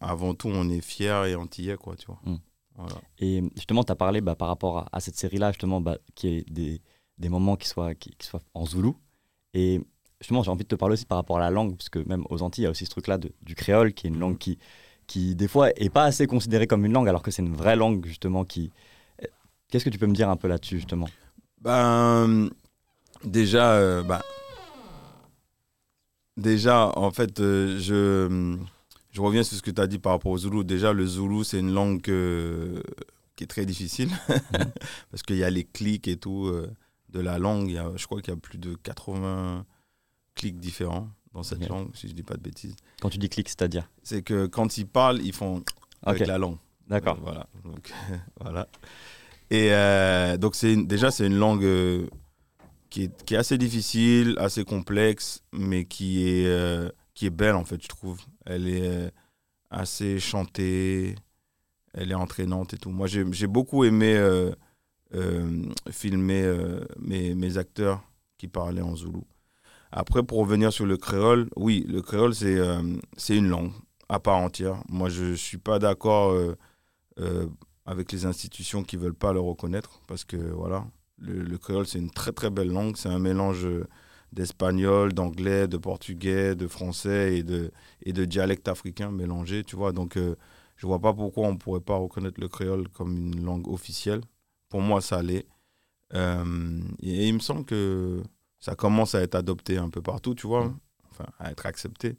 avant 0.00 0.34
tout, 0.34 0.48
on 0.48 0.68
est 0.70 0.80
fier 0.80 1.26
et 1.26 1.34
antillais, 1.34 1.76
quoi, 1.76 1.96
tu 1.96 2.06
vois. 2.06 2.20
Voilà. 2.74 2.94
Et 3.18 3.42
justement, 3.56 3.82
tu 3.82 3.92
as 3.92 3.96
parlé 3.96 4.20
bah, 4.20 4.36
par 4.36 4.48
rapport 4.48 4.78
à, 4.78 4.88
à 4.92 5.00
cette 5.00 5.16
série-là, 5.16 5.50
justement, 5.50 5.80
bah, 5.80 5.98
qui 6.14 6.28
est 6.28 6.50
des, 6.50 6.80
des 7.18 7.28
moments 7.28 7.56
qui 7.56 7.66
soient, 7.68 7.94
qui, 7.94 8.10
qui 8.10 8.26
soient 8.26 8.42
en 8.54 8.64
zoulou. 8.64 8.96
Et 9.52 9.80
justement, 10.20 10.42
j'ai 10.42 10.50
envie 10.50 10.64
de 10.64 10.68
te 10.68 10.74
parler 10.74 10.94
aussi 10.94 11.06
par 11.06 11.18
rapport 11.18 11.36
à 11.38 11.40
la 11.40 11.50
langue, 11.50 11.76
parce 11.76 11.88
que 11.88 12.00
même 12.08 12.24
aux 12.30 12.42
Antilles, 12.42 12.62
il 12.62 12.64
y 12.64 12.68
a 12.68 12.70
aussi 12.70 12.84
ce 12.84 12.90
truc-là 12.90 13.18
du 13.18 13.54
créole, 13.54 13.92
qui 13.92 14.06
est 14.06 14.10
une 14.10 14.18
langue 14.18 14.38
qui, 14.38 14.58
qui, 15.06 15.34
des 15.34 15.48
fois, 15.48 15.70
est 15.76 15.90
pas 15.90 16.04
assez 16.04 16.26
considérée 16.26 16.66
comme 16.66 16.84
une 16.84 16.92
langue, 16.92 17.08
alors 17.08 17.22
que 17.22 17.30
c'est 17.30 17.42
une 17.42 17.54
vraie 17.54 17.76
langue, 17.76 18.04
justement, 18.06 18.44
qui... 18.44 18.70
euh, 19.22 19.26
Qu'est-ce 19.70 19.84
que 19.84 19.90
tu 19.90 19.98
peux 19.98 20.06
me 20.06 20.14
dire 20.14 20.28
un 20.28 20.36
peu 20.36 20.48
là-dessus, 20.48 20.76
justement? 20.76 21.08
Ben, 21.60 22.50
déjà, 23.24 23.72
euh, 23.74 24.02
ben, 24.02 24.20
déjà, 26.36 26.92
en 26.96 27.10
fait, 27.10 27.40
euh, 27.40 27.78
je, 27.78 28.56
je 29.10 29.20
reviens 29.20 29.42
sur 29.42 29.56
ce 29.56 29.62
que 29.62 29.70
tu 29.70 29.80
as 29.80 29.86
dit 29.86 29.98
par 29.98 30.12
rapport 30.12 30.32
au 30.32 30.38
Zoulou. 30.38 30.64
Déjà, 30.64 30.92
le 30.92 31.06
Zoulou, 31.06 31.44
c'est 31.44 31.58
une 31.60 31.72
langue 31.72 32.08
euh, 32.08 32.80
qui 33.36 33.44
est 33.44 33.48
très 33.48 33.66
difficile 33.66 34.10
parce 35.10 35.22
qu'il 35.22 35.36
y 35.36 35.44
a 35.44 35.50
les 35.50 35.64
clics 35.64 36.08
et 36.08 36.16
tout 36.16 36.46
euh, 36.46 36.70
de 37.10 37.20
la 37.20 37.38
langue. 37.38 37.68
Il 37.68 37.74
y 37.74 37.78
a, 37.78 37.90
je 37.96 38.06
crois 38.06 38.20
qu'il 38.20 38.32
y 38.32 38.36
a 38.36 38.40
plus 38.40 38.58
de 38.58 38.74
80 38.74 39.64
clics 40.38 40.58
différents 40.58 41.08
dans 41.34 41.42
cette 41.42 41.68
langue, 41.68 41.90
si 41.94 42.08
je 42.08 42.14
dis 42.14 42.22
pas 42.22 42.34
de 42.34 42.40
bêtises. 42.40 42.76
Quand 43.00 43.10
tu 43.10 43.18
dis 43.18 43.28
clic, 43.28 43.48
c'est-à-dire 43.48 43.90
C'est 44.02 44.22
que 44.22 44.46
quand 44.46 44.78
ils 44.78 44.86
parlent, 44.86 45.20
ils 45.22 45.34
font 45.34 45.62
avec 46.02 46.26
la 46.26 46.38
langue. 46.38 46.56
d'accord. 46.88 47.18
Voilà. 47.20 47.46
Donc, 47.64 47.92
voilà. 48.40 48.68
Et 49.50 49.72
euh, 49.72 50.36
donc, 50.36 50.54
c'est 50.54 50.76
déjà, 50.76 51.10
c'est 51.10 51.26
une 51.26 51.38
langue 51.38 51.64
euh, 51.64 52.06
qui, 52.90 53.04
est, 53.04 53.24
qui 53.24 53.34
est 53.34 53.38
assez 53.38 53.58
difficile, 53.58 54.36
assez 54.38 54.64
complexe, 54.64 55.42
mais 55.52 55.84
qui 55.84 56.28
est, 56.28 56.46
euh, 56.46 56.88
qui 57.14 57.26
est 57.26 57.30
belle, 57.30 57.54
en 57.56 57.64
fait, 57.64 57.82
je 57.82 57.88
trouve. 57.88 58.20
Elle 58.46 58.68
est 58.68 59.12
assez 59.70 60.18
chantée, 60.18 61.14
elle 61.92 62.10
est 62.10 62.14
entraînante 62.16 62.74
et 62.74 62.78
tout. 62.78 62.90
Moi, 62.90 63.06
j'ai 63.06 63.46
beaucoup 63.46 63.84
aimé 63.84 64.18
filmer 65.90 66.54
mes, 66.98 67.34
mes 67.34 67.58
acteurs 67.58 68.02
qui 68.38 68.48
parlaient 68.48 68.82
en 68.82 68.96
zoulou. 68.96 69.24
Après, 69.92 70.22
pour 70.22 70.38
revenir 70.38 70.72
sur 70.72 70.86
le 70.86 70.96
créole, 70.96 71.48
oui, 71.56 71.84
le 71.88 72.02
créole, 72.02 72.34
c'est 72.34 72.56
euh, 72.58 72.82
une 73.28 73.48
langue 73.48 73.72
à 74.08 74.20
part 74.20 74.38
entière. 74.38 74.82
Moi, 74.88 75.08
je 75.08 75.24
ne 75.24 75.34
suis 75.36 75.58
pas 75.58 75.78
d'accord 75.78 76.30
euh, 76.32 76.56
euh, 77.20 77.46
avec 77.86 78.12
les 78.12 78.26
institutions 78.26 78.82
qui 78.82 78.96
veulent 78.96 79.14
pas 79.14 79.32
le 79.32 79.40
reconnaître 79.40 80.00
parce 80.06 80.24
que 80.24 80.36
voilà, 80.36 80.86
le, 81.18 81.42
le 81.42 81.58
créole 81.58 81.86
c'est 81.86 81.98
une 81.98 82.10
très 82.10 82.32
très 82.32 82.50
belle 82.50 82.68
langue. 82.68 82.96
C'est 82.96 83.08
un 83.08 83.18
mélange 83.18 83.66
euh, 83.66 83.86
d'espagnol, 84.32 85.12
d'anglais, 85.14 85.68
de 85.68 85.76
portugais, 85.78 86.54
de 86.54 86.68
français 86.68 87.38
et 87.38 87.42
de 87.42 87.70
et 88.02 88.12
de 88.12 88.24
dialectes 88.24 88.68
africains 88.68 89.10
mélangés. 89.10 89.64
Tu 89.64 89.76
vois, 89.76 89.92
donc 89.92 90.18
je 90.76 90.86
vois 90.86 91.00
pas 91.00 91.14
pourquoi 91.14 91.48
on 91.48 91.56
pourrait 91.56 91.80
pas 91.80 91.96
reconnaître 91.96 92.40
le 92.40 92.48
créole 92.48 92.88
comme 92.90 93.16
une 93.16 93.44
langue 93.44 93.68
officielle. 93.68 94.20
Pour 94.68 94.80
moi, 94.82 95.00
ça 95.00 95.22
l'est. 95.22 95.46
Et, 96.14 97.28
il 97.28 97.34
me 97.34 97.38
semble 97.40 97.64
que 97.64 98.22
ça 98.60 98.74
commence 98.74 99.14
à 99.14 99.20
être 99.22 99.34
adopté 99.34 99.78
un 99.78 99.90
peu 99.90 100.02
partout, 100.02 100.34
tu 100.34 100.46
vois, 100.46 100.72
enfin 101.10 101.26
à 101.38 101.50
être 101.50 101.66
accepté. 101.66 102.16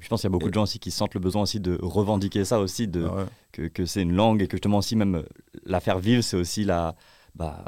Je 0.00 0.08
pense 0.08 0.22
qu'il 0.22 0.28
y 0.28 0.32
a 0.32 0.36
beaucoup 0.36 0.48
de 0.48 0.54
gens 0.54 0.64
aussi 0.64 0.80
qui 0.80 0.90
sentent 0.90 1.14
le 1.14 1.20
besoin 1.20 1.42
aussi 1.42 1.60
de 1.60 1.78
revendiquer 1.80 2.44
ça 2.44 2.58
aussi, 2.58 2.88
de, 2.88 3.04
Ah 3.08 3.14
ouais. 3.14 3.24
que, 3.52 3.62
que 3.68 3.86
c'est 3.86 4.02
une 4.02 4.12
langue 4.14 4.42
et 4.42 4.48
que 4.48 4.56
justement 4.56 4.78
aussi 4.78 4.96
même 4.96 5.14
euh, 5.16 5.22
la 5.64 5.78
faire 5.80 6.00
vivre, 6.00 6.20
c'est 6.22 6.36
aussi 6.36 6.64
la 6.64 6.96
bah, 7.36 7.64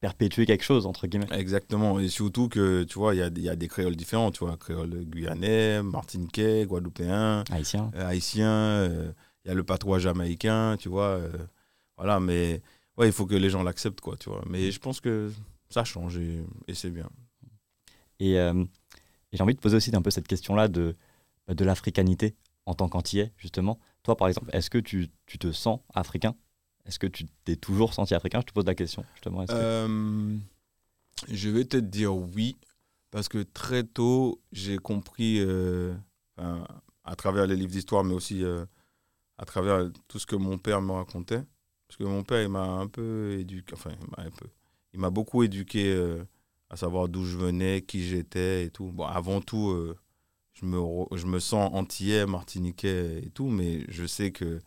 perpétuer 0.00 0.46
quelque 0.46 0.64
chose, 0.64 0.86
entre 0.86 1.06
guillemets. 1.06 1.26
Exactement, 1.32 1.98
et 1.98 2.08
surtout 2.08 2.48
que 2.48 2.84
tu 2.84 2.98
vois, 2.98 3.14
il 3.14 3.18
y 3.18 3.22
a, 3.22 3.26
il 3.26 3.42
y 3.42 3.48
a 3.50 3.56
des 3.56 3.68
créoles 3.68 3.96
différents, 3.96 4.30
tu 4.30 4.44
vois, 4.46 4.56
créole 4.56 5.04
guyanais, 5.04 5.82
martiniquais, 5.82 6.64
guadeloupéen, 6.64 7.44
Haïtien. 7.50 7.90
euh, 7.96 8.06
haïtien, 8.08 8.48
euh, 8.50 9.12
il 9.44 9.48
y 9.48 9.50
a 9.50 9.54
le 9.54 9.62
patois 9.64 9.98
jamaïcain, 9.98 10.76
tu 10.78 10.88
vois, 10.88 11.18
euh, 11.18 11.28
voilà, 11.98 12.18
mais 12.20 12.62
ouais, 12.96 13.08
il 13.08 13.12
faut 13.12 13.26
que 13.26 13.34
les 13.34 13.50
gens 13.50 13.62
l'acceptent, 13.62 14.00
quoi, 14.00 14.16
tu 14.16 14.30
vois. 14.30 14.42
Mais 14.48 14.70
je 14.70 14.78
pense 14.78 15.00
que 15.02 15.30
ça 15.68 15.84
change 15.84 16.16
et, 16.16 16.42
et 16.66 16.72
c'est 16.74 16.90
bien. 16.90 17.10
Et, 18.20 18.38
euh, 18.38 18.64
et 19.32 19.36
j'ai 19.36 19.42
envie 19.42 19.54
de 19.54 19.60
poser 19.60 19.76
aussi 19.76 19.94
un 19.94 20.02
peu 20.02 20.10
cette 20.10 20.28
question-là 20.28 20.68
de, 20.68 20.96
de 21.48 21.64
l'africanité 21.64 22.34
en 22.66 22.74
tant 22.74 22.88
qu'antillais, 22.88 23.32
justement. 23.36 23.78
Toi, 24.02 24.16
par 24.16 24.28
exemple, 24.28 24.50
est-ce 24.52 24.70
que 24.70 24.78
tu, 24.78 25.08
tu 25.26 25.38
te 25.38 25.52
sens 25.52 25.80
africain? 25.94 26.34
Est-ce 26.84 26.98
que 26.98 27.06
tu 27.06 27.26
t'es 27.44 27.56
toujours 27.56 27.94
senti 27.94 28.14
africain? 28.14 28.40
Je 28.40 28.46
te 28.46 28.52
pose 28.52 28.66
la 28.66 28.74
question, 28.74 29.04
justement. 29.14 29.44
Euh, 29.50 30.36
je 31.28 31.48
vais 31.50 31.64
te 31.64 31.76
dire 31.76 32.14
oui, 32.14 32.56
parce 33.10 33.28
que 33.28 33.42
très 33.42 33.84
tôt, 33.84 34.40
j'ai 34.52 34.78
compris, 34.78 35.40
euh, 35.40 35.94
à 36.36 37.16
travers 37.16 37.46
les 37.46 37.56
livres 37.56 37.72
d'histoire, 37.72 38.04
mais 38.04 38.14
aussi 38.14 38.42
à 39.38 39.44
travers 39.44 39.90
tout 40.08 40.18
ce 40.18 40.26
que 40.26 40.36
mon 40.36 40.58
père 40.58 40.80
me 40.80 40.92
racontait. 40.92 41.42
Parce 41.86 41.96
que 41.96 42.04
mon 42.04 42.22
père, 42.22 42.42
il 42.42 42.50
m'a 42.50 42.64
un 42.64 42.86
peu 42.86 43.36
éduqué, 43.38 43.74
enfin, 43.74 43.90
il 44.92 45.00
m'a 45.00 45.10
beaucoup 45.10 45.42
éduqué 45.42 45.94
à 46.70 46.76
savoir 46.76 47.08
d'où 47.08 47.24
je 47.24 47.36
venais, 47.36 47.82
qui 47.82 48.04
j'étais 48.06 48.64
et 48.66 48.70
tout. 48.70 48.90
Bon, 48.92 49.04
avant 49.06 49.40
tout, 49.40 49.70
euh, 49.70 49.96
je, 50.54 50.66
me, 50.66 50.78
re- 50.78 51.16
je 51.16 51.26
me 51.26 51.40
sens 51.40 51.70
antillais, 51.74 52.26
martiniquais 52.26 53.22
et 53.24 53.30
tout, 53.30 53.48
mais 53.48 53.84
je 53.88 54.06
sais 54.06 54.32
que 54.32 54.60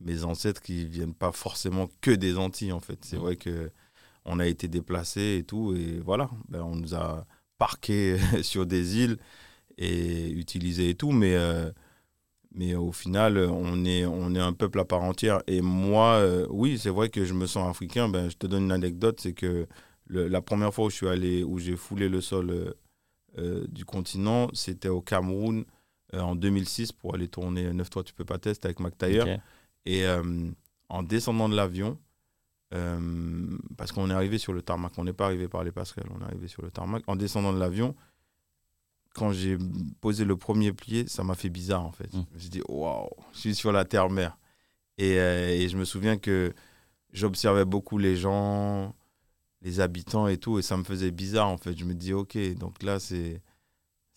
mes 0.00 0.24
ancêtres, 0.24 0.62
qui 0.62 0.86
viennent 0.86 1.14
pas 1.14 1.32
forcément 1.32 1.88
que 2.00 2.10
des 2.12 2.38
Antilles, 2.38 2.72
en 2.72 2.80
fait. 2.80 3.04
C'est 3.04 3.16
vrai 3.16 3.36
que 3.36 3.70
on 4.26 4.40
a 4.40 4.46
été 4.46 4.68
déplacés 4.68 5.38
et 5.40 5.44
tout, 5.44 5.74
et 5.76 6.00
voilà, 6.00 6.30
ben, 6.48 6.62
on 6.62 6.76
nous 6.76 6.94
a 6.94 7.26
parqués 7.58 8.18
sur 8.42 8.66
des 8.66 8.98
îles 8.98 9.18
et 9.78 10.30
utilisés 10.32 10.90
et 10.90 10.94
tout, 10.96 11.12
mais, 11.12 11.36
euh, 11.36 11.70
mais 12.54 12.74
au 12.74 12.92
final, 12.92 13.38
on 13.38 13.84
est, 13.84 14.06
on 14.06 14.34
est 14.34 14.40
un 14.40 14.52
peuple 14.52 14.80
à 14.80 14.84
part 14.84 15.02
entière. 15.02 15.42
Et 15.46 15.60
moi, 15.60 16.14
euh, 16.16 16.46
oui, 16.50 16.78
c'est 16.78 16.90
vrai 16.90 17.08
que 17.10 17.24
je 17.24 17.34
me 17.34 17.46
sens 17.46 17.68
africain. 17.68 18.08
Ben, 18.08 18.30
je 18.30 18.36
te 18.36 18.46
donne 18.46 18.64
une 18.64 18.72
anecdote, 18.72 19.20
c'est 19.20 19.34
que 19.34 19.66
le- 20.08 20.28
la 20.28 20.40
première 20.42 20.72
fois 20.74 20.86
où 20.86 20.90
je 20.90 20.96
suis 20.96 21.08
allé, 21.08 21.44
où 21.44 21.58
j'ai 21.58 21.76
foulé 21.76 22.08
le 22.08 22.20
sol 22.20 22.50
euh, 22.50 22.72
euh, 23.38 23.66
du 23.68 23.84
continent, 23.84 24.48
c'était 24.54 24.88
au 24.88 25.00
Cameroun 25.00 25.64
euh, 26.14 26.20
en 26.20 26.34
2006 26.34 26.92
pour 26.92 27.14
aller 27.14 27.28
tourner 27.28 27.72
Neuf 27.72 27.90
Toi 27.90 28.02
Tu 28.02 28.14
peux 28.14 28.24
pas 28.24 28.38
tester 28.38 28.66
avec 28.66 28.80
Mac 28.80 28.96
Taylor. 28.98 29.26
Et 29.86 30.06
euh, 30.06 30.50
en 30.88 31.02
descendant 31.02 31.48
de 31.48 31.54
l'avion, 31.56 31.98
parce 33.78 33.92
qu'on 33.92 34.10
est 34.10 34.14
arrivé 34.14 34.38
sur 34.38 34.52
le 34.52 34.60
tarmac, 34.62 34.92
on 34.98 35.04
n'est 35.04 35.12
pas 35.12 35.26
arrivé 35.26 35.48
par 35.48 35.64
les 35.64 35.72
passerelles, 35.72 36.08
on 36.14 36.20
est 36.20 36.24
arrivé 36.24 36.48
sur 36.48 36.62
le 36.62 36.70
tarmac. 36.70 37.02
En 37.06 37.16
descendant 37.16 37.52
de 37.52 37.58
l'avion, 37.58 37.94
quand 39.14 39.32
j'ai 39.32 39.56
posé 40.00 40.24
le 40.24 40.36
premier 40.36 40.72
pied, 40.72 41.06
ça 41.08 41.24
m'a 41.24 41.34
fait 41.34 41.48
bizarre 41.48 41.84
en 41.84 41.92
fait. 41.92 42.12
Mm. 42.12 42.24
J'ai 42.36 42.48
dit 42.50 42.62
waouh, 42.68 43.08
je 43.32 43.38
suis 43.38 43.54
sur 43.54 43.72
la 43.72 43.84
terre-mer. 43.84 44.36
Et, 44.98 45.12
et 45.14 45.68
je 45.68 45.76
me 45.76 45.84
souviens 45.84 46.18
que 46.18 46.52
j'observais 47.12 47.64
beaucoup 47.64 47.98
les 47.98 48.16
gens, 48.16 48.94
les 49.62 49.80
habitants 49.80 50.28
et 50.28 50.36
tout, 50.38 50.58
et 50.58 50.62
ça 50.62 50.76
me 50.76 50.84
faisait 50.84 51.10
bizarre 51.10 51.48
en 51.48 51.56
fait. 51.58 51.76
Je 51.76 51.84
me 51.84 51.94
dis 51.94 52.12
ok, 52.12 52.36
donc 52.54 52.82
là 52.82 52.98
c'est 53.00 53.42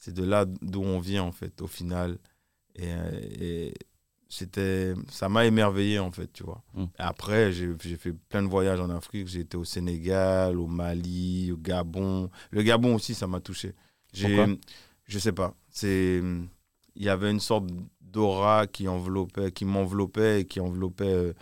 de 0.08 0.24
là 0.24 0.46
d'où 0.62 0.82
on 0.82 1.00
vient 1.00 1.24
en 1.24 1.32
fait 1.32 1.62
au 1.62 1.68
final. 1.68 2.18
Et, 2.76 2.92
euh, 2.94 3.12
et 3.40 3.74
c'était 4.30 4.94
ça 5.10 5.28
m'a 5.28 5.46
émerveillé 5.46 6.00
en 6.00 6.10
fait 6.10 6.32
tu 6.32 6.44
vois 6.44 6.64
Mm. 6.74 6.86
après 6.98 7.52
j'ai 7.52 7.76
fait 7.98 8.14
plein 8.14 8.42
de 8.42 8.48
voyages 8.48 8.80
en 8.80 8.90
Afrique 8.90 9.28
j'ai 9.28 9.42
été 9.42 9.58
au 9.58 9.66
Sénégal 9.66 10.58
au 10.58 10.68
Mali 10.68 11.52
au 11.52 11.58
Gabon 11.58 12.30
le 12.52 12.62
Gabon 12.64 12.96
aussi 12.96 13.14
ça 13.14 13.28
m'a 13.28 13.42
touché 13.42 13.76
Pourquoi? 14.14 14.48
je 15.06 15.20
sais 15.20 15.34
pas 15.34 15.54
c'est 15.70 16.22
il 16.96 17.04
y 17.04 17.10
avait 17.10 17.30
une 17.30 17.42
sorte 17.42 17.66
d'aura 18.00 18.68
qui 18.68 18.88
enveloppait 18.88 19.52
qui 19.52 19.66
m'enveloppait 19.66 20.42
et 20.42 20.46
qui 20.46 20.62
enveloppait 20.62 21.14
euh, 21.14 21.34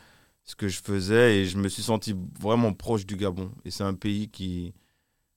ce 0.50 0.56
que 0.56 0.68
je 0.68 0.82
faisais 0.82 1.38
et 1.42 1.46
je 1.46 1.58
me 1.60 1.70
suis 1.70 1.84
senti 1.84 2.16
vraiment 2.40 2.74
proche 2.74 3.06
du 3.06 3.16
Gabon 3.16 3.52
et 3.66 3.70
c'est 3.72 3.84
un 3.84 3.94
pays 3.94 4.30
qui 4.30 4.74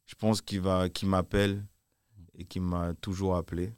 je 0.06 0.14
pense 0.14 0.40
qui 0.42 0.58
va 0.58 0.88
qui 0.88 1.04
m'appelle 1.06 1.66
et 2.38 2.44
qui 2.46 2.60
m'a 2.60 2.94
toujours 2.94 3.36
appelé. 3.36 3.74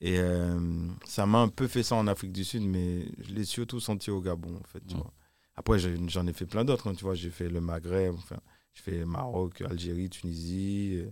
Et 0.00 0.18
euh, 0.18 0.58
ça 1.06 1.26
m'a 1.26 1.38
un 1.40 1.48
peu 1.48 1.68
fait 1.68 1.82
ça 1.84 1.94
en 1.96 2.06
Afrique 2.08 2.32
du 2.32 2.44
Sud, 2.44 2.62
mais 2.64 3.06
je 3.18 3.32
l'ai 3.34 3.44
surtout 3.44 3.80
senti 3.80 4.10
au 4.10 4.20
Gabon, 4.20 4.56
en 4.56 4.64
fait. 4.64 4.80
Tu 4.86 4.96
vois. 4.96 5.12
Après, 5.54 5.78
j'ai- 5.78 5.96
j'en 6.08 6.26
ai 6.26 6.32
fait 6.34 6.46
plein 6.46 6.64
d'autres, 6.64 6.88
hein, 6.90 6.94
tu 6.94 7.04
vois. 7.04 7.14
J'ai 7.14 7.30
fait 7.30 7.48
le 7.48 7.60
Maghreb, 7.60 8.14
enfin, 8.14 8.38
j'ai 8.74 8.82
fait 8.82 9.04
Maroc, 9.06 9.62
Algérie, 9.62 10.10
Tunisie. 10.10 10.96
euh, 11.02 11.10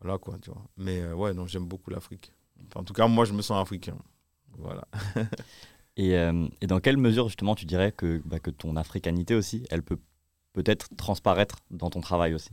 voilà, 0.00 0.18
quoi, 0.18 0.38
tu 0.40 0.50
vois. 0.50 0.64
Mais 0.76 1.00
euh, 1.02 1.14
ouais, 1.14 1.34
non, 1.34 1.46
j'aime 1.46 1.66
beaucoup 1.66 1.90
l'Afrique. 1.90 2.32
Enfin, 2.68 2.80
en 2.80 2.84
tout 2.84 2.94
cas, 2.94 3.06
moi, 3.08 3.24
je 3.26 3.32
me 3.34 3.42
sens 3.42 3.60
africain. 3.62 3.98
Voilà. 4.58 4.86
Et, 5.96 6.16
euh, 6.16 6.46
et 6.60 6.66
dans 6.66 6.80
quelle 6.80 6.98
mesure, 6.98 7.28
justement, 7.28 7.54
tu 7.54 7.64
dirais 7.64 7.92
que, 7.92 8.20
bah, 8.24 8.38
que 8.38 8.50
ton 8.50 8.76
africanité 8.76 9.34
aussi, 9.34 9.66
elle 9.70 9.82
peut 9.82 9.98
peut-être 10.52 10.94
transparaître 10.96 11.56
dans 11.70 11.90
ton 11.90 12.00
travail 12.00 12.34
aussi? 12.34 12.50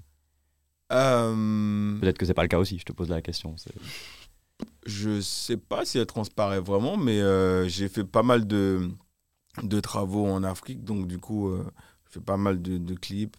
Euh, 0.91 1.99
Peut-être 1.99 2.17
que 2.17 2.25
c'est 2.25 2.33
pas 2.33 2.43
le 2.43 2.47
cas 2.47 2.59
aussi, 2.59 2.79
je 2.79 2.85
te 2.85 2.93
pose 2.93 3.09
la 3.09 3.21
question. 3.21 3.55
Je 4.85 5.19
sais 5.21 5.57
pas 5.57 5.85
si 5.85 5.97
elle 5.97 6.05
transparaît 6.05 6.61
vraiment, 6.61 6.97
mais 6.97 7.19
euh, 7.21 7.67
j'ai 7.67 7.89
fait 7.89 8.03
pas 8.05 8.23
mal 8.23 8.47
de, 8.47 8.89
de 9.61 9.79
travaux 9.79 10.25
en 10.25 10.43
Afrique. 10.43 10.83
Donc, 10.83 11.07
du 11.07 11.17
coup, 11.17 11.51
je 12.05 12.11
fais 12.11 12.21
pas 12.21 12.37
mal 12.37 12.61
de, 12.61 12.77
de 12.77 12.93
clips 12.93 13.35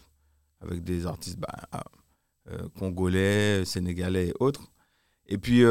avec 0.61 0.83
des 0.83 1.07
artistes 1.07 1.39
bah, 1.39 1.55
ah, 1.71 1.83
congolais, 2.77 3.65
sénégalais 3.65 4.29
et 4.29 4.33
autres. 4.39 4.71
Et 5.27 5.37
puis, 5.37 5.63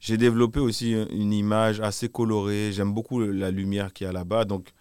j'ai 0.00 0.16
développé 0.16 0.60
aussi 0.60 0.92
une 1.10 1.32
image 1.32 1.80
assez 1.80 2.08
colorée. 2.08 2.70
J'aime 2.72 2.92
beaucoup 2.94 3.20
la 3.20 3.50
lumière 3.50 3.92
qu'il 3.92 4.06
y 4.06 4.08
a 4.10 4.12
là-bas. 4.12 4.44
Donc, 4.44 4.72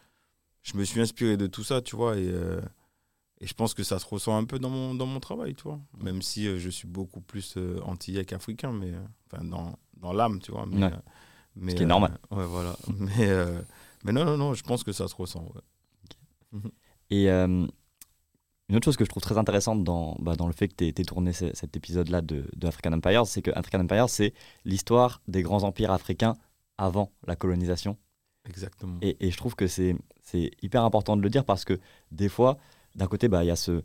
je 0.64 0.78
me 0.78 0.84
suis 0.84 1.00
inspiré 1.02 1.38
de 1.38 1.48
tout 1.48 1.64
ça, 1.64 1.82
tu 1.82 1.96
vois. 1.96 2.18
Et, 2.18 2.28
euh, 2.30 2.62
et 3.40 3.48
je 3.48 3.54
pense 3.54 3.74
que 3.74 3.84
ça 3.84 4.00
se 4.00 4.06
ressent 4.06 4.36
un 4.38 4.46
peu 4.46 4.60
dans 4.60 4.70
mon, 4.70 4.94
dans 4.96 5.06
mon 5.06 5.20
travail, 5.20 5.56
tu 5.56 5.64
vois. 5.64 5.80
Même 6.00 6.22
si 6.22 6.48
euh, 6.48 6.58
je 6.60 6.70
suis 6.70 6.88
beaucoup 6.88 7.22
plus 7.22 7.56
euh, 7.58 7.80
antillais 7.84 8.26
qu'africain, 8.26 8.72
mais 8.72 8.92
euh, 8.94 9.02
enfin, 9.32 9.44
dans, 9.44 9.78
dans 9.98 10.14
l'âme, 10.14 10.40
tu 10.40 10.52
vois. 10.52 10.66
Mais, 10.68 10.84
Ouais. 10.86 10.92
mais, 11.56 11.72
Ce 11.72 11.78
qui 11.78 11.84
est 11.84 11.88
normal. 11.88 12.18
Ouais, 12.32 12.46
voilà. 12.46 12.76
mais, 12.98 13.30
mais 14.04 14.12
non, 14.12 14.26
non, 14.26 14.38
non, 14.38 14.54
je 14.54 14.64
pense 14.64 14.84
que 14.84 14.92
ça 14.92 15.08
se 15.08 15.16
ressent. 15.16 15.44
ouais. 16.54 16.62
Et 17.10 17.28
une 18.70 18.76
autre 18.76 18.86
chose 18.86 18.98
que 18.98 19.06
je 19.06 19.10
trouve 19.10 19.24
très 19.24 19.38
intéressante 19.38 19.84
dans, 19.84 20.16
bah, 20.20 20.36
dans 20.36 20.48
le 20.48 20.54
fait 20.54 20.68
que 20.68 20.76
tu 20.76 20.86
aies 20.88 21.06
tourné 21.06 21.32
ce- 21.34 21.56
cet 21.56 21.78
épisode-là 21.78 22.22
de, 22.22 22.50
de 22.56 22.68
African 22.68 22.92
Empire, 22.94 23.26
c'est 23.26 23.42
que 23.42 23.52
African 23.52 23.80
Empire, 23.80 24.10
c'est 24.10 24.34
l'histoire 24.66 25.22
des 25.28 25.42
grands 25.42 25.64
empires 25.64 25.92
africains 25.92 26.36
avant 26.78 27.12
la 27.26 27.36
colonisation. 27.36 27.98
Exactement. 28.46 28.98
Et, 29.02 29.26
et 29.26 29.32
je 29.32 29.38
trouve 29.38 29.56
que 29.56 29.68
c'est 29.68 29.96
hyper 30.62 30.84
important 30.84 31.16
de 31.18 31.22
le 31.22 31.30
dire 31.30 31.46
parce 31.46 31.66
que 31.66 31.80
des 32.12 32.30
fois, 32.30 32.58
d'un 32.96 33.08
côté, 33.08 33.28
bah, 33.30 33.44
il 33.44 33.48
y 33.48 33.52
a 33.52 33.56
ce, 33.56 33.84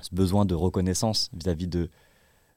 ce 0.00 0.14
besoin 0.14 0.44
de 0.44 0.54
reconnaissance 0.54 1.30
vis-à-vis 1.32 1.68
de, 1.68 1.90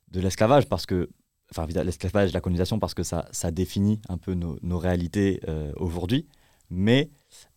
de 0.09 0.19
l'esclavage, 0.19 0.67
parce 0.67 0.85
que, 0.85 1.09
enfin, 1.51 1.65
l'esclavage, 1.65 2.33
la 2.33 2.41
colonisation, 2.41 2.79
parce 2.79 2.93
que 2.93 3.03
ça, 3.03 3.27
ça 3.31 3.51
définit 3.51 3.99
un 4.09 4.17
peu 4.17 4.33
nos, 4.33 4.57
nos 4.61 4.77
réalités 4.77 5.41
euh, 5.47 5.71
aujourd'hui. 5.77 6.27
Mais, 6.69 7.09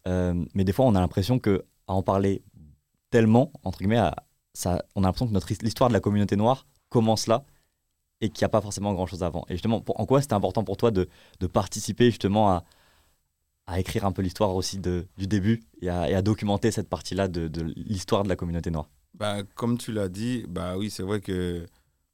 euh, 0.07 0.45
mais 0.55 0.65
des 0.65 0.73
fois, 0.73 0.87
on 0.87 0.95
a 0.95 1.01
l'impression 1.01 1.39
que 1.39 1.65
à 1.87 1.95
en 1.95 2.03
parler 2.03 2.43
tellement, 3.11 3.53
entre 3.65 3.79
guillemets, 3.79 4.11
on 4.65 5.03
a 5.03 5.07
l'impression 5.07 5.27
que 5.27 5.33
notre 5.33 5.51
his- 5.51 5.63
l'histoire 5.63 5.89
de 5.89 5.95
la 5.95 6.01
communauté 6.01 6.37
noire 6.37 6.67
commence 6.89 7.27
là 7.27 7.45
et 8.21 8.31
qu'il 8.31 8.43
n'y 8.43 8.47
a 8.47 8.51
pas 8.51 8.61
forcément 8.61 8.93
grand-chose 8.95 9.23
avant. 9.23 9.45
Et 9.49 9.55
justement, 9.55 9.85
en 9.87 10.07
quoi 10.07 10.21
c'était 10.21 10.35
important 10.35 10.65
pour 10.65 10.77
toi 10.77 10.91
de, 10.91 11.09
participer 11.53 12.07
justement 12.07 12.51
à, 12.51 12.65
écrire 13.79 14.07
un 14.07 14.13
peu 14.13 14.23
l'histoire 14.23 14.55
aussi 14.55 14.79
du 14.79 15.27
début 15.27 15.63
et 15.83 15.91
à, 15.91 16.23
documenter 16.23 16.71
cette 16.71 16.89
partie-là 16.89 17.29
de, 17.29 17.63
l'histoire 17.77 18.23
de 18.25 18.29
la 18.29 18.37
communauté 18.37 18.71
noire? 18.71 18.89
Bah, 19.15 19.43
comme 19.55 19.79
tu 19.79 19.93
l'as 19.93 20.09
dit, 20.09 20.45
bah 20.49 20.77
oui, 20.77 20.91
c'est 20.91 21.03
vrai 21.03 21.21
que 21.21 21.67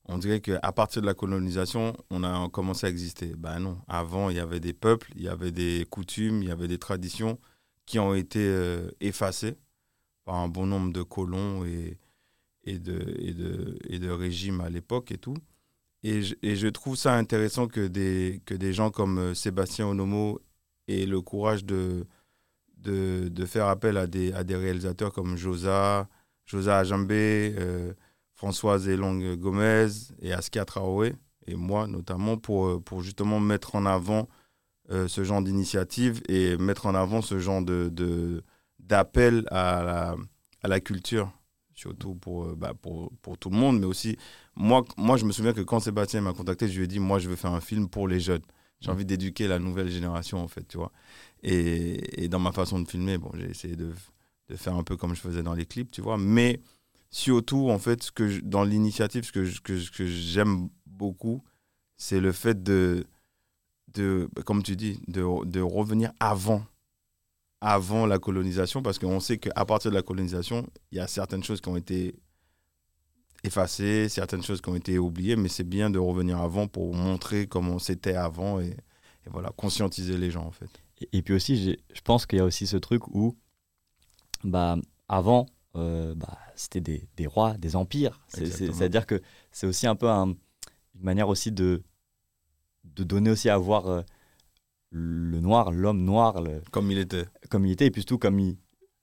on 0.06 0.18
dirait 0.18 0.40
qu'à 0.40 0.72
partir 0.72 1.00
de 1.00 1.06
la 1.06 1.14
colonisation, 1.14 1.94
on 2.10 2.24
a 2.24 2.48
commencé 2.50 2.86
à 2.86 2.90
exister. 2.90 3.32
Bah 3.38 3.58
non, 3.58 3.78
avant, 3.88 4.28
il 4.28 4.36
y 4.36 4.40
avait 4.40 4.60
des 4.60 4.74
peuples, 4.74 5.10
il 5.16 5.22
y 5.22 5.28
avait 5.28 5.50
des 5.50 5.86
coutumes, 5.88 6.42
il 6.42 6.48
y 6.48 6.52
avait 6.52 6.68
des 6.68 6.78
traditions 6.78 7.38
qui 7.86 7.98
ont 7.98 8.14
été 8.14 8.40
euh, 8.40 8.90
effacées 9.00 9.56
par 10.24 10.36
un 10.36 10.48
bon 10.48 10.66
nombre 10.66 10.92
de 10.92 11.02
colons 11.02 11.64
et, 11.64 11.98
de, 12.66 14.10
régimes 14.10 14.60
à 14.60 14.70
l'époque 14.70 15.12
et 15.12 15.18
tout. 15.18 15.36
Et 16.02 16.22
je, 16.22 16.68
trouve 16.68 16.96
ça 16.96 17.14
intéressant 17.16 17.66
que 17.66 17.86
des, 17.86 18.72
gens 18.72 18.90
comme 18.90 19.18
euh, 19.18 19.34
Sébastien 19.34 19.86
Onomo 19.86 20.38
aient 20.86 21.06
le 21.06 21.22
courage 21.22 21.64
de, 21.64 22.06
faire 23.46 23.68
appel 23.68 23.96
à 23.96 24.06
des, 24.06 24.32
réalisateurs 24.56 25.12
comme 25.12 25.36
Josa, 25.36 26.08
Josa 26.44 26.78
Ajambé, 26.78 27.54
euh, 27.58 27.94
Françoise 28.34 28.86
Elong 28.88 29.36
Gomez 29.36 29.88
et 30.20 30.34
Askia 30.34 30.66
Traoré, 30.66 31.14
et 31.46 31.54
moi 31.54 31.86
notamment, 31.86 32.36
pour, 32.36 32.66
euh, 32.66 32.82
justement 33.00 33.40
mettre 33.40 33.74
en 33.74 33.86
avant 33.86 34.28
ce 34.90 35.24
genre 35.24 35.40
d'initiative 35.40 36.20
et 36.28 36.58
mettre 36.58 36.84
en 36.84 36.94
avant 36.94 37.22
ce 37.22 37.38
genre 37.38 37.62
de, 37.62 38.42
d'appel 38.86 39.46
à 39.50 40.16
la, 40.62 40.80
culture, 40.80 41.32
surtout 41.74 42.14
pour, 42.14 42.44
euh, 42.44 42.54
bah, 42.56 42.72
pour, 42.80 43.12
pour 43.22 43.38
tout 43.38 43.50
le 43.50 43.56
monde, 43.56 43.80
mais 43.80 43.86
aussi, 43.86 44.16
moi, 44.54 44.84
moi 44.96 45.16
je 45.16 45.24
me 45.24 45.32
souviens 45.32 45.52
que 45.52 45.60
quand 45.60 45.80
Sébastien 45.80 46.20
m'a 46.20 46.32
contacté, 46.32 46.68
je 46.68 46.76
lui 46.78 46.84
ai 46.84 46.88
dit, 46.88 47.00
moi 47.00 47.18
je 47.18 47.28
veux 47.28 47.36
faire 47.36 47.52
un 47.52 47.60
film 47.60 47.88
pour 47.88 48.08
les 48.08 48.20
jeunes. 48.20 48.42
J'ai 48.80 48.90
envie 48.90 49.06
d'éduquer 49.06 49.48
la 49.48 49.58
nouvelle 49.58 49.88
génération, 49.90 50.42
en 50.42 50.48
fait, 50.48 50.66
tu 50.68 50.76
vois. 50.76 50.92
Et, 51.42 52.28
dans 52.28 52.38
ma 52.38 52.52
façon 52.52 52.80
de 52.80 52.88
filmer, 52.88 53.16
bon, 53.16 53.30
j'ai 53.34 53.48
essayé 53.48 53.76
de, 53.76 53.92
de 54.48 54.56
faire 54.56 54.74
un 54.74 54.82
peu 54.82 54.96
comme 54.96 55.14
je 55.14 55.20
faisais 55.20 55.42
dans 55.42 55.54
les 55.54 55.64
clips, 55.64 55.90
tu 55.90 56.02
vois. 56.02 56.18
Mais 56.18 56.60
surtout, 57.10 57.70
en 57.70 57.78
fait, 57.78 58.10
que 58.10 58.40
dans 58.40 58.62
l'initiative, 58.62 59.24
ce 59.24 59.32
que, 59.32 59.60
que, 59.60 59.90
que 59.90 60.06
j'aime 60.06 60.68
beaucoup, 60.86 61.42
c'est 61.96 62.20
le 62.20 62.32
fait 62.32 62.62
de, 62.62 63.06
de, 63.94 64.28
comme 64.44 64.62
tu 64.62 64.76
dis, 64.76 65.00
de, 65.08 65.44
de 65.46 65.60
revenir 65.60 66.12
avant, 66.20 66.66
avant 67.66 68.04
la 68.04 68.18
colonisation, 68.18 68.82
parce 68.82 68.98
qu'on 68.98 69.20
sait 69.20 69.38
qu'à 69.38 69.64
partir 69.64 69.90
de 69.90 69.96
la 69.96 70.02
colonisation, 70.02 70.66
il 70.92 70.98
y 70.98 71.00
a 71.00 71.06
certaines 71.06 71.42
choses 71.42 71.62
qui 71.62 71.68
ont 71.70 71.76
été 71.78 72.14
effacées, 73.42 74.08
certaines 74.10 74.42
choses 74.42 74.60
qui 74.60 74.68
ont 74.68 74.74
été 74.76 74.98
oubliées, 74.98 75.36
mais 75.36 75.48
c'est 75.48 75.64
bien 75.64 75.88
de 75.88 75.98
revenir 75.98 76.38
avant 76.40 76.66
pour 76.66 76.94
montrer 76.94 77.46
comment 77.46 77.78
c'était 77.78 78.14
avant 78.14 78.60
et, 78.60 78.68
et 79.26 79.30
voilà, 79.30 79.50
conscientiser 79.56 80.18
les 80.18 80.30
gens, 80.30 80.44
en 80.44 80.50
fait. 80.50 80.68
Et, 81.00 81.08
et 81.18 81.22
puis 81.22 81.34
aussi, 81.34 81.78
je 81.92 82.00
pense 82.02 82.26
qu'il 82.26 82.38
y 82.38 82.42
a 82.42 82.44
aussi 82.44 82.66
ce 82.66 82.76
truc 82.76 83.08
où, 83.08 83.34
bah, 84.44 84.76
avant, 85.08 85.46
euh, 85.76 86.14
bah, 86.14 86.38
c'était 86.56 86.80
des, 86.82 87.08
des 87.16 87.26
rois, 87.26 87.54
des 87.56 87.76
empires. 87.76 88.20
C'est-à-dire 88.28 89.06
que 89.06 89.20
c'est 89.52 89.66
aussi 89.66 89.86
un 89.86 89.96
peu 89.96 90.08
un- 90.10 90.34
une 90.94 91.02
manière 91.02 91.28
aussi 91.28 91.50
de, 91.50 91.82
de 92.84 93.04
donner 93.04 93.30
aussi 93.30 93.48
à 93.48 93.56
voir 93.56 93.86
euh, 93.88 94.02
le 94.96 95.40
noir, 95.40 95.72
l'homme 95.72 96.04
noir, 96.04 96.40
le- 96.40 96.62
Comme 96.70 96.90
il 96.90 96.98
était. 96.98 97.24
comme 97.50 97.66
il 97.66 97.72
était, 97.72 97.86
et 97.86 97.90
puis 97.90 98.02
surtout 98.02 98.18
comme 98.18 98.38
il, 98.38 98.56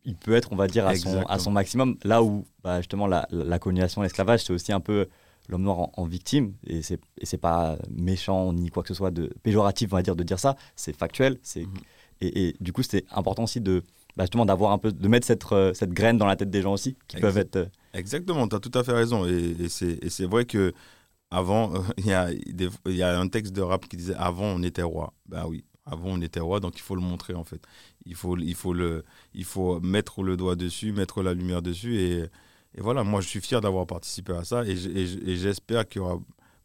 il 0.06 0.16
peut 0.16 0.34
être, 0.34 0.52
on 0.54 0.56
va 0.56 0.68
dire, 0.68 0.88
à 0.88 0.96
son, 0.96 1.22
à 1.24 1.38
son 1.38 1.52
maximum. 1.52 1.98
Là 2.04 2.24
où, 2.24 2.46
bah, 2.64 2.78
justement, 2.80 3.08
la, 3.08 3.28
la 3.32 3.60
colonisation, 3.60 4.02
l'esclavage, 4.02 4.44
c'est 4.46 4.54
aussi 4.54 4.72
un 4.72 4.80
peu 4.80 5.08
l'homme 5.50 5.64
noir 5.64 5.80
en, 5.80 5.92
en 5.98 6.06
victime, 6.06 6.54
et 6.66 6.82
c'est 6.82 7.00
et 7.20 7.26
c'est 7.26 7.38
pas 7.38 7.78
méchant 7.90 8.54
ni 8.54 8.70
quoi 8.70 8.84
que 8.84 8.88
ce 8.90 8.94
soit 8.94 9.12
de 9.12 9.34
péjoratif, 9.44 9.92
on 9.92 9.98
va 9.98 10.02
dire, 10.02 10.16
de 10.16 10.24
dire 10.24 10.40
ça. 10.40 10.56
C'est 10.76 10.96
factuel. 10.96 11.40
C'est 11.44 11.66
Mhm. 11.66 11.74
et, 12.22 12.48
et 12.50 12.56
du 12.62 12.72
coup, 12.72 12.84
c'est 12.84 13.06
important 13.12 13.44
aussi 13.44 13.60
de 13.60 13.84
bah, 14.16 14.24
justement 14.24 14.46
d'avoir 14.46 14.72
un 14.72 14.78
peu, 14.78 14.92
de 14.94 15.08
mettre 15.10 15.28
cette, 15.28 15.44
euh, 15.52 15.74
cette 15.74 15.92
graine 15.92 16.18
dans 16.18 16.26
la 16.26 16.36
tête 16.38 16.50
des 16.50 16.62
gens 16.62 16.74
aussi, 16.74 16.96
qui 17.08 17.18
Exact. 17.18 17.22
peuvent 17.22 17.38
être. 17.38 17.56
euh, 17.58 17.66
Exactement, 17.94 18.48
tu 18.48 18.56
as 18.56 18.60
tout 18.60 18.72
à 18.76 18.84
fait 18.86 18.94
raison. 18.94 19.26
Et, 19.26 19.56
et 19.60 20.10
c'est 20.10 20.26
vrai 20.26 20.46
que 20.46 20.72
avant, 21.30 21.74
il 21.98 22.06
y, 22.08 22.14
a 22.14 22.30
des- 22.34 22.70
y 22.88 23.04
a 23.04 23.20
un 23.20 23.28
texte 23.28 23.54
de 23.54 23.62
rap 23.62 23.88
qui 23.88 23.98
disait 23.98 24.16
avant 24.16 24.46
on 24.46 24.64
était 24.64 24.82
roi. 24.84 25.14
Ben 25.28 25.46
oui, 25.48 25.64
avant 25.92 26.10
on 26.12 26.22
était 26.22 26.40
roi, 26.40 26.60
donc 26.60 26.78
il 26.78 26.82
faut 26.82 26.96
le 26.96 27.02
montrer 27.02 27.34
en 27.36 27.44
fait. 27.44 27.62
Il 28.06 28.16
faut, 28.16 28.38
il 28.38 28.56
faut, 28.56 28.74
le, 28.74 29.04
il 29.34 29.46
faut 29.46 29.80
mettre 29.82 30.24
le 30.24 30.38
doigt 30.38 30.56
dessus, 30.56 30.92
mettre 30.94 31.22
la 31.24 31.34
lumière 31.34 31.62
dessus. 31.62 32.00
Et, 32.00 32.20
et 32.76 32.82
voilà, 32.82 33.04
moi 33.04 33.22
je 33.22 33.28
suis 33.28 33.42
fier 33.42 33.62
d'avoir 33.62 33.86
participé 33.88 34.34
à 34.34 34.44
ça 34.44 34.64
et 34.66 34.76
j'espère 35.38 35.88
qu'il 35.88 36.02
y 36.02 36.06
aura 36.06 36.20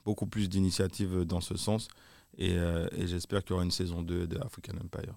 beaucoup 0.05 0.27
plus 0.27 0.49
d'initiatives 0.49 1.25
dans 1.25 1.41
ce 1.41 1.57
sens. 1.57 1.89
Et, 2.39 2.53
euh, 2.57 2.89
et 2.97 3.07
j'espère 3.07 3.43
qu'il 3.43 3.53
y 3.53 3.55
aura 3.55 3.65
une 3.65 3.71
saison 3.71 4.03
2 4.03 4.27
de 4.27 4.39
African 4.39 4.75
Empires. 4.83 5.15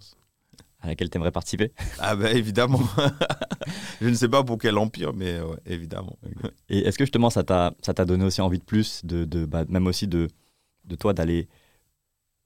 à 0.81 0.87
laquelle 0.87 1.09
tu 1.09 1.17
aimerais 1.17 1.31
participer? 1.31 1.73
Ah 1.97 2.15
ben 2.15 2.35
évidemment. 2.35 2.81
je 4.01 4.07
ne 4.07 4.13
sais 4.13 4.29
pas 4.29 4.43
pour 4.43 4.57
quel 4.57 4.77
empire, 4.77 5.13
mais 5.13 5.39
ouais, 5.41 5.57
évidemment. 5.65 6.17
Et 6.69 6.79
est-ce 6.79 6.97
que 6.97 7.05
justement 7.05 7.29
ça 7.29 7.43
t'a 7.43 7.73
ça 7.81 7.93
t'a 7.93 8.05
donné 8.05 8.23
aussi 8.25 8.41
envie 8.41 8.59
de 8.59 8.63
plus, 8.63 9.03
de, 9.05 9.25
de 9.25 9.45
bah, 9.45 9.65
même 9.69 9.87
aussi 9.87 10.07
de, 10.07 10.27
de 10.85 10.95
toi 10.95 11.13
d'aller 11.13 11.49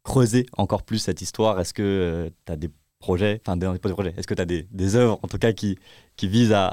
creuser 0.04 0.46
encore 0.58 0.84
plus 0.84 1.00
cette 1.00 1.22
histoire 1.22 1.60
Est-ce 1.60 1.74
que 1.74 2.32
tu 2.46 2.52
as 2.52 2.56
des 2.56 2.70
projets, 3.00 3.42
enfin 3.46 3.58
des, 3.58 3.70
des 3.72 3.80
projets, 3.80 4.14
est-ce 4.18 4.28
que 4.28 4.34
tu 4.34 4.42
as 4.42 4.46
des, 4.46 4.68
des 4.72 4.96
œuvres 4.96 5.20
en 5.24 5.28
tout 5.28 5.38
cas 5.38 5.52
qui, 5.54 5.78
qui 6.16 6.28
visent 6.28 6.54
à, 6.54 6.68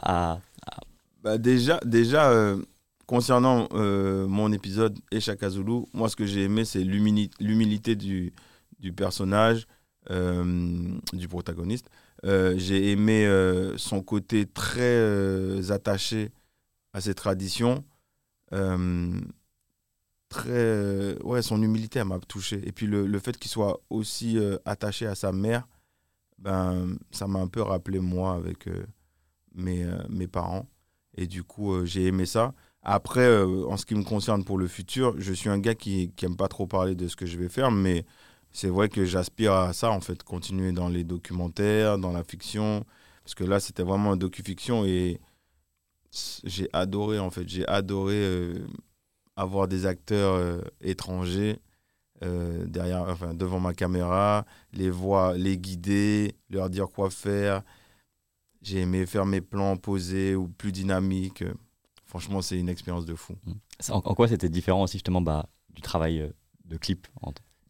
Bah 1.22 1.38
déjà, 1.38 1.80
déjà 1.84 2.30
euh, 2.30 2.62
concernant 3.06 3.68
euh, 3.72 4.26
mon 4.28 4.52
épisode 4.52 4.98
Eshaka 5.10 5.50
Zulu, 5.50 5.82
moi 5.92 6.08
ce 6.08 6.16
que 6.16 6.26
j'ai 6.26 6.44
aimé 6.44 6.64
c'est 6.64 6.84
l'humili- 6.84 7.30
l'humilité 7.40 7.96
du, 7.96 8.32
du 8.78 8.92
personnage, 8.92 9.66
euh, 10.10 10.88
du 11.12 11.26
protagoniste. 11.28 11.86
Euh, 12.24 12.54
j'ai 12.58 12.92
aimé 12.92 13.26
euh, 13.26 13.76
son 13.78 14.02
côté 14.02 14.46
très 14.46 14.80
euh, 14.80 15.70
attaché 15.70 16.30
à 16.92 17.00
ses 17.00 17.14
traditions. 17.14 17.82
Euh, 20.46 21.14
très. 21.16 21.22
ouais, 21.24 21.42
son 21.42 21.62
humilité, 21.62 22.02
m'a 22.04 22.18
touché. 22.20 22.60
Et 22.66 22.72
puis 22.72 22.86
le, 22.86 23.06
le 23.06 23.18
fait 23.18 23.36
qu'il 23.38 23.50
soit 23.50 23.80
aussi 23.90 24.38
attaché 24.64 25.06
à 25.06 25.14
sa 25.14 25.32
mère, 25.32 25.66
ben, 26.38 26.96
ça 27.10 27.26
m'a 27.26 27.40
un 27.40 27.48
peu 27.48 27.62
rappelé 27.62 28.00
moi 28.00 28.34
avec 28.34 28.68
mes, 29.54 29.86
mes 30.08 30.26
parents. 30.28 30.66
Et 31.16 31.26
du 31.26 31.42
coup, 31.44 31.84
j'ai 31.84 32.06
aimé 32.06 32.26
ça. 32.26 32.54
Après, 32.82 33.20
euh, 33.20 33.66
en 33.68 33.76
ce 33.76 33.84
qui 33.84 33.94
me 33.94 34.04
concerne 34.04 34.44
pour 34.44 34.56
le 34.58 34.66
futur, 34.66 35.14
je 35.18 35.32
suis 35.32 35.50
un 35.50 35.58
gars 35.58 35.74
qui 35.74 36.12
n'aime 36.22 36.36
pas 36.36 36.48
trop 36.48 36.66
parler 36.66 36.94
de 36.94 37.08
ce 37.08 37.16
que 37.16 37.26
je 37.26 37.38
vais 37.38 37.48
faire, 37.48 37.70
mais 37.70 38.06
c'est 38.52 38.68
vrai 38.68 38.88
que 38.88 39.04
j'aspire 39.04 39.52
à 39.52 39.72
ça, 39.72 39.90
en 39.90 40.00
fait, 40.00 40.22
continuer 40.22 40.72
dans 40.72 40.88
les 40.88 41.04
documentaires, 41.04 41.98
dans 41.98 42.12
la 42.12 42.24
fiction, 42.24 42.84
parce 43.22 43.34
que 43.34 43.44
là, 43.44 43.60
c'était 43.60 43.82
vraiment 43.82 44.12
un 44.12 44.16
docu-fiction 44.16 44.84
et 44.86 45.20
j'ai 46.44 46.68
adoré, 46.72 47.18
en 47.18 47.30
fait, 47.30 47.48
j'ai 47.48 47.66
adoré 47.68 48.14
euh, 48.16 48.66
avoir 49.40 49.68
des 49.68 49.86
acteurs 49.86 50.34
euh, 50.34 50.60
étrangers 50.80 51.58
derrière, 52.66 53.06
enfin, 53.08 53.32
devant 53.32 53.60
ma 53.60 53.72
caméra, 53.72 54.44
les 54.74 54.90
voir, 54.90 55.32
les 55.32 55.56
guider, 55.56 56.34
leur 56.50 56.68
dire 56.68 56.88
quoi 56.88 57.08
faire. 57.08 57.62
J'ai 58.60 58.80
aimé 58.80 59.06
faire 59.06 59.24
mes 59.24 59.40
plans 59.40 59.78
posés 59.78 60.34
ou 60.34 60.46
plus 60.46 60.70
dynamiques 60.70 61.42
franchement, 62.10 62.42
c'est 62.42 62.58
une 62.58 62.68
expérience 62.68 63.06
de 63.06 63.14
fou. 63.14 63.34
Mmh. 63.46 63.92
En, 63.92 64.14
quoi 64.14 64.28
c'était 64.28 64.48
différent 64.48 64.82
aussi 64.82 64.98
justement 64.98 65.22
bah, 65.22 65.48
du 65.70 65.80
travail 65.80 66.20
euh, 66.20 66.30
de 66.64 66.76
clip 66.76 67.06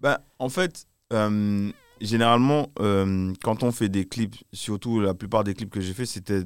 bah, 0.00 0.24
En 0.38 0.48
fait, 0.48 0.86
euh, 1.12 1.70
généralement, 2.00 2.72
euh, 2.80 3.32
quand 3.42 3.62
on 3.62 3.70
fait 3.70 3.90
des 3.90 4.08
clips, 4.08 4.36
surtout 4.52 5.00
la 5.00 5.14
plupart 5.14 5.44
des 5.44 5.54
clips 5.54 5.70
que 5.70 5.80
j'ai 5.80 5.92
fait, 5.92 6.06
c'était 6.06 6.42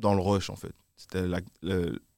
dans 0.00 0.14
le 0.14 0.22
rush 0.22 0.50
en 0.50 0.56
fait. 0.56 0.74
C'était 0.96 1.26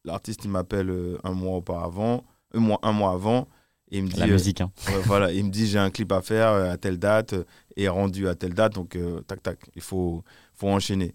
l'artiste, 0.05 0.45
il 0.45 0.51
m'appelle 0.51 0.93
un 1.23 1.33
mois 1.33 1.57
auparavant, 1.57 2.25
un 2.55 2.61
mois, 2.61 2.79
un 2.83 2.93
mois 2.93 3.13
avant. 3.13 3.49
Et 3.91 3.99
il 3.99 4.05
me 4.05 4.09
dit, 4.09 4.19
la 4.19 4.27
musique. 4.27 4.61
Hein. 4.61 4.73
voilà, 5.05 5.31
il 5.31 5.45
me 5.45 5.51
dit 5.51 5.67
j'ai 5.67 5.79
un 5.79 5.91
clip 5.91 6.11
à 6.11 6.23
faire 6.23 6.49
à 6.49 6.77
telle 6.77 6.99
date 6.99 7.35
et 7.77 7.87
rendu 7.89 8.27
à 8.29 8.35
telle 8.35 8.55
date, 8.55 8.75
donc 8.75 8.99
tac 9.27 9.43
tac, 9.43 9.59
il 9.75 9.83
faut, 9.83 10.25
faut 10.55 10.69
enchaîner. 10.69 11.15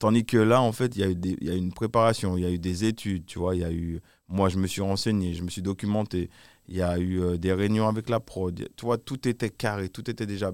Tandis 0.00 0.24
que 0.24 0.38
là, 0.38 0.62
en 0.62 0.72
fait, 0.72 0.96
il 0.96 1.02
y, 1.02 1.04
a 1.04 1.10
eu 1.10 1.16
il 1.22 1.46
y 1.46 1.50
a 1.50 1.54
une 1.54 1.72
préparation, 1.72 2.38
il 2.38 2.42
y 2.42 2.46
a 2.46 2.50
eu 2.50 2.58
des 2.58 2.84
études, 2.86 3.26
tu 3.26 3.38
vois, 3.38 3.54
il 3.54 3.60
y 3.60 3.64
a 3.64 3.70
eu... 3.70 4.00
Moi, 4.28 4.48
je 4.48 4.56
me 4.56 4.66
suis 4.66 4.80
renseigné, 4.80 5.34
je 5.34 5.42
me 5.42 5.50
suis 5.50 5.60
documenté, 5.60 6.30
il 6.68 6.76
y 6.76 6.80
a 6.80 6.98
eu 6.98 7.20
euh, 7.20 7.36
des 7.36 7.52
réunions 7.52 7.86
avec 7.86 8.08
la 8.08 8.18
prod, 8.18 8.66
tu 8.76 8.84
vois, 8.86 8.96
tout 8.96 9.28
était 9.28 9.50
carré, 9.50 9.90
tout 9.90 10.10
était 10.10 10.24
déjà 10.24 10.52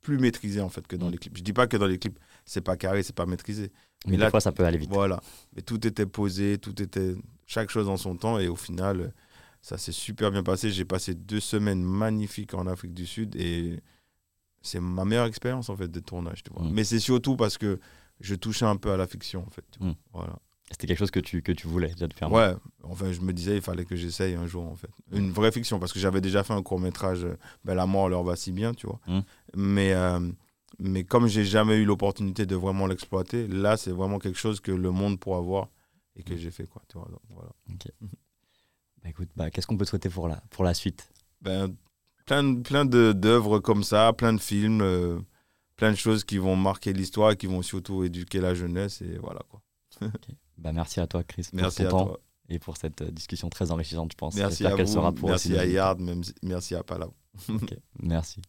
plus 0.00 0.18
maîtrisé, 0.18 0.60
en 0.60 0.68
fait, 0.68 0.84
que 0.84 0.96
dans 0.96 1.06
mm. 1.06 1.12
les 1.12 1.18
clips. 1.18 1.36
Je 1.36 1.42
dis 1.44 1.52
pas 1.52 1.68
que 1.68 1.76
dans 1.76 1.86
les 1.86 1.98
clips, 1.98 2.18
c'est 2.48 2.62
pas 2.62 2.76
carré, 2.76 3.02
c'est 3.02 3.14
pas 3.14 3.26
maîtrisé. 3.26 3.70
Mais, 4.06 4.16
là, 4.16 4.26
des 4.26 4.30
fois, 4.30 4.40
ça 4.40 4.52
peut 4.52 4.64
aller 4.64 4.78
vite. 4.78 4.90
Voilà. 4.90 5.20
Mais 5.54 5.62
tout 5.62 5.86
était 5.86 6.06
posé, 6.06 6.58
tout 6.58 6.80
était... 6.82 7.14
Chaque 7.46 7.70
chose 7.70 7.88
en 7.88 7.96
son 7.96 8.16
temps, 8.16 8.38
et 8.38 8.48
au 8.48 8.56
final, 8.56 9.12
ça 9.60 9.76
s'est 9.76 9.92
super 9.92 10.30
bien 10.30 10.42
passé. 10.42 10.70
J'ai 10.70 10.84
passé 10.84 11.14
deux 11.14 11.40
semaines 11.40 11.82
magnifiques 11.82 12.54
en 12.54 12.66
Afrique 12.66 12.94
du 12.94 13.06
Sud, 13.06 13.36
et 13.36 13.80
c'est 14.62 14.80
ma 14.80 15.04
meilleure 15.04 15.26
expérience, 15.26 15.68
en 15.68 15.76
fait, 15.76 15.88
de 15.88 16.00
tournage, 16.00 16.42
tu 16.42 16.50
vois. 16.52 16.62
Mm. 16.62 16.72
Mais 16.72 16.84
c'est 16.84 17.00
surtout 17.00 17.36
parce 17.36 17.58
que 17.58 17.78
je 18.20 18.34
touchais 18.34 18.64
un 18.64 18.76
peu 18.76 18.90
à 18.92 18.96
la 18.96 19.06
fiction, 19.06 19.44
en 19.46 19.50
fait. 19.50 19.64
Hmm. 19.78 19.92
Voilà. 20.12 20.38
C'était 20.70 20.86
quelque 20.86 20.98
chose 20.98 21.10
que 21.10 21.20
tu, 21.20 21.40
que 21.42 21.52
tu 21.52 21.66
voulais 21.66 21.88
déjà 21.88 22.08
de 22.08 22.14
faire 22.14 22.30
Ouais, 22.30 22.54
enfin, 22.82 23.12
je 23.12 23.20
me 23.20 23.32
disais, 23.32 23.56
il 23.56 23.62
fallait 23.62 23.84
que 23.84 23.96
j'essaye 23.96 24.34
un 24.34 24.46
jour, 24.46 24.64
en 24.64 24.74
fait. 24.74 24.90
Une 25.12 25.32
vraie 25.32 25.52
fiction, 25.52 25.78
parce 25.78 25.92
que 25.92 25.98
j'avais 25.98 26.20
déjà 26.20 26.44
fait 26.44 26.52
un 26.54 26.62
court-métrage, 26.62 27.26
ben, 27.64 27.74
La 27.74 27.86
mort 27.86 28.08
leur 28.08 28.22
va 28.22 28.36
si 28.36 28.52
bien, 28.52 28.74
tu 28.74 28.86
vois. 28.86 29.00
Mais, 29.54 29.92
euh, 29.92 30.20
mais 30.78 31.04
comme 31.04 31.26
j'ai 31.26 31.44
jamais 31.44 31.76
eu 31.76 31.84
l'opportunité 31.84 32.46
de 32.46 32.56
vraiment 32.56 32.86
l'exploiter, 32.86 33.46
là, 33.48 33.76
c'est 33.76 33.90
vraiment 33.90 34.18
quelque 34.18 34.38
chose 34.38 34.60
que 34.60 34.72
le 34.72 34.90
monde 34.90 35.18
pourra 35.18 35.40
voir 35.40 35.68
et 36.16 36.22
que 36.22 36.34
hmm. 36.34 36.38
j'ai 36.38 36.50
fait, 36.50 36.66
quoi. 36.66 36.82
Tu 36.88 36.98
vois, 36.98 37.08
voilà. 37.30 37.50
bah, 39.02 39.08
écoute, 39.08 39.28
bah, 39.36 39.50
qu'est-ce 39.50 39.66
qu'on 39.66 39.76
peut 39.76 39.84
souhaiter 39.84 40.08
pour 40.08 40.28
la, 40.28 40.36
pour 40.50 40.64
la 40.64 40.74
suite? 40.74 41.10
Ben, 41.40 41.74
Plein, 42.26 42.60
plein 42.60 42.84
d'œuvres 42.84 43.58
comme 43.58 43.82
ça, 43.82 44.12
plein 44.12 44.34
de 44.34 44.40
films. 44.40 44.82
Euh, 44.82 45.18
plein 45.78 45.92
de 45.92 45.96
choses 45.96 46.24
qui 46.24 46.36
vont 46.36 46.56
marquer 46.56 46.92
l'histoire, 46.92 47.34
qui 47.36 47.46
vont 47.46 47.62
surtout 47.62 48.04
éduquer 48.04 48.40
la 48.40 48.52
jeunesse. 48.54 49.00
Et 49.00 49.16
voilà 49.16 49.40
quoi. 49.48 49.62
bah, 50.58 50.72
merci 50.72 51.00
à 51.00 51.06
toi, 51.06 51.24
Chris. 51.24 51.48
Merci 51.54 51.84
à 51.84 51.88
toi. 51.88 52.20
Et 52.50 52.58
pour 52.58 52.76
cette 52.76 53.02
euh, 53.02 53.10
discussion 53.10 53.48
très 53.48 53.70
enrichissante, 53.70 54.12
je 54.12 54.16
pense. 54.16 54.34
Merci 54.34 54.66
à 54.66 54.74
vous. 54.74 54.86
Sera 54.86 55.12
pour 55.12 55.30
merci 55.30 55.56
à 55.56 55.64
Yard, 55.64 56.00
même, 56.00 56.22
merci 56.42 56.74
à 56.74 56.82
Palau. 56.82 57.14
merci. 58.02 58.42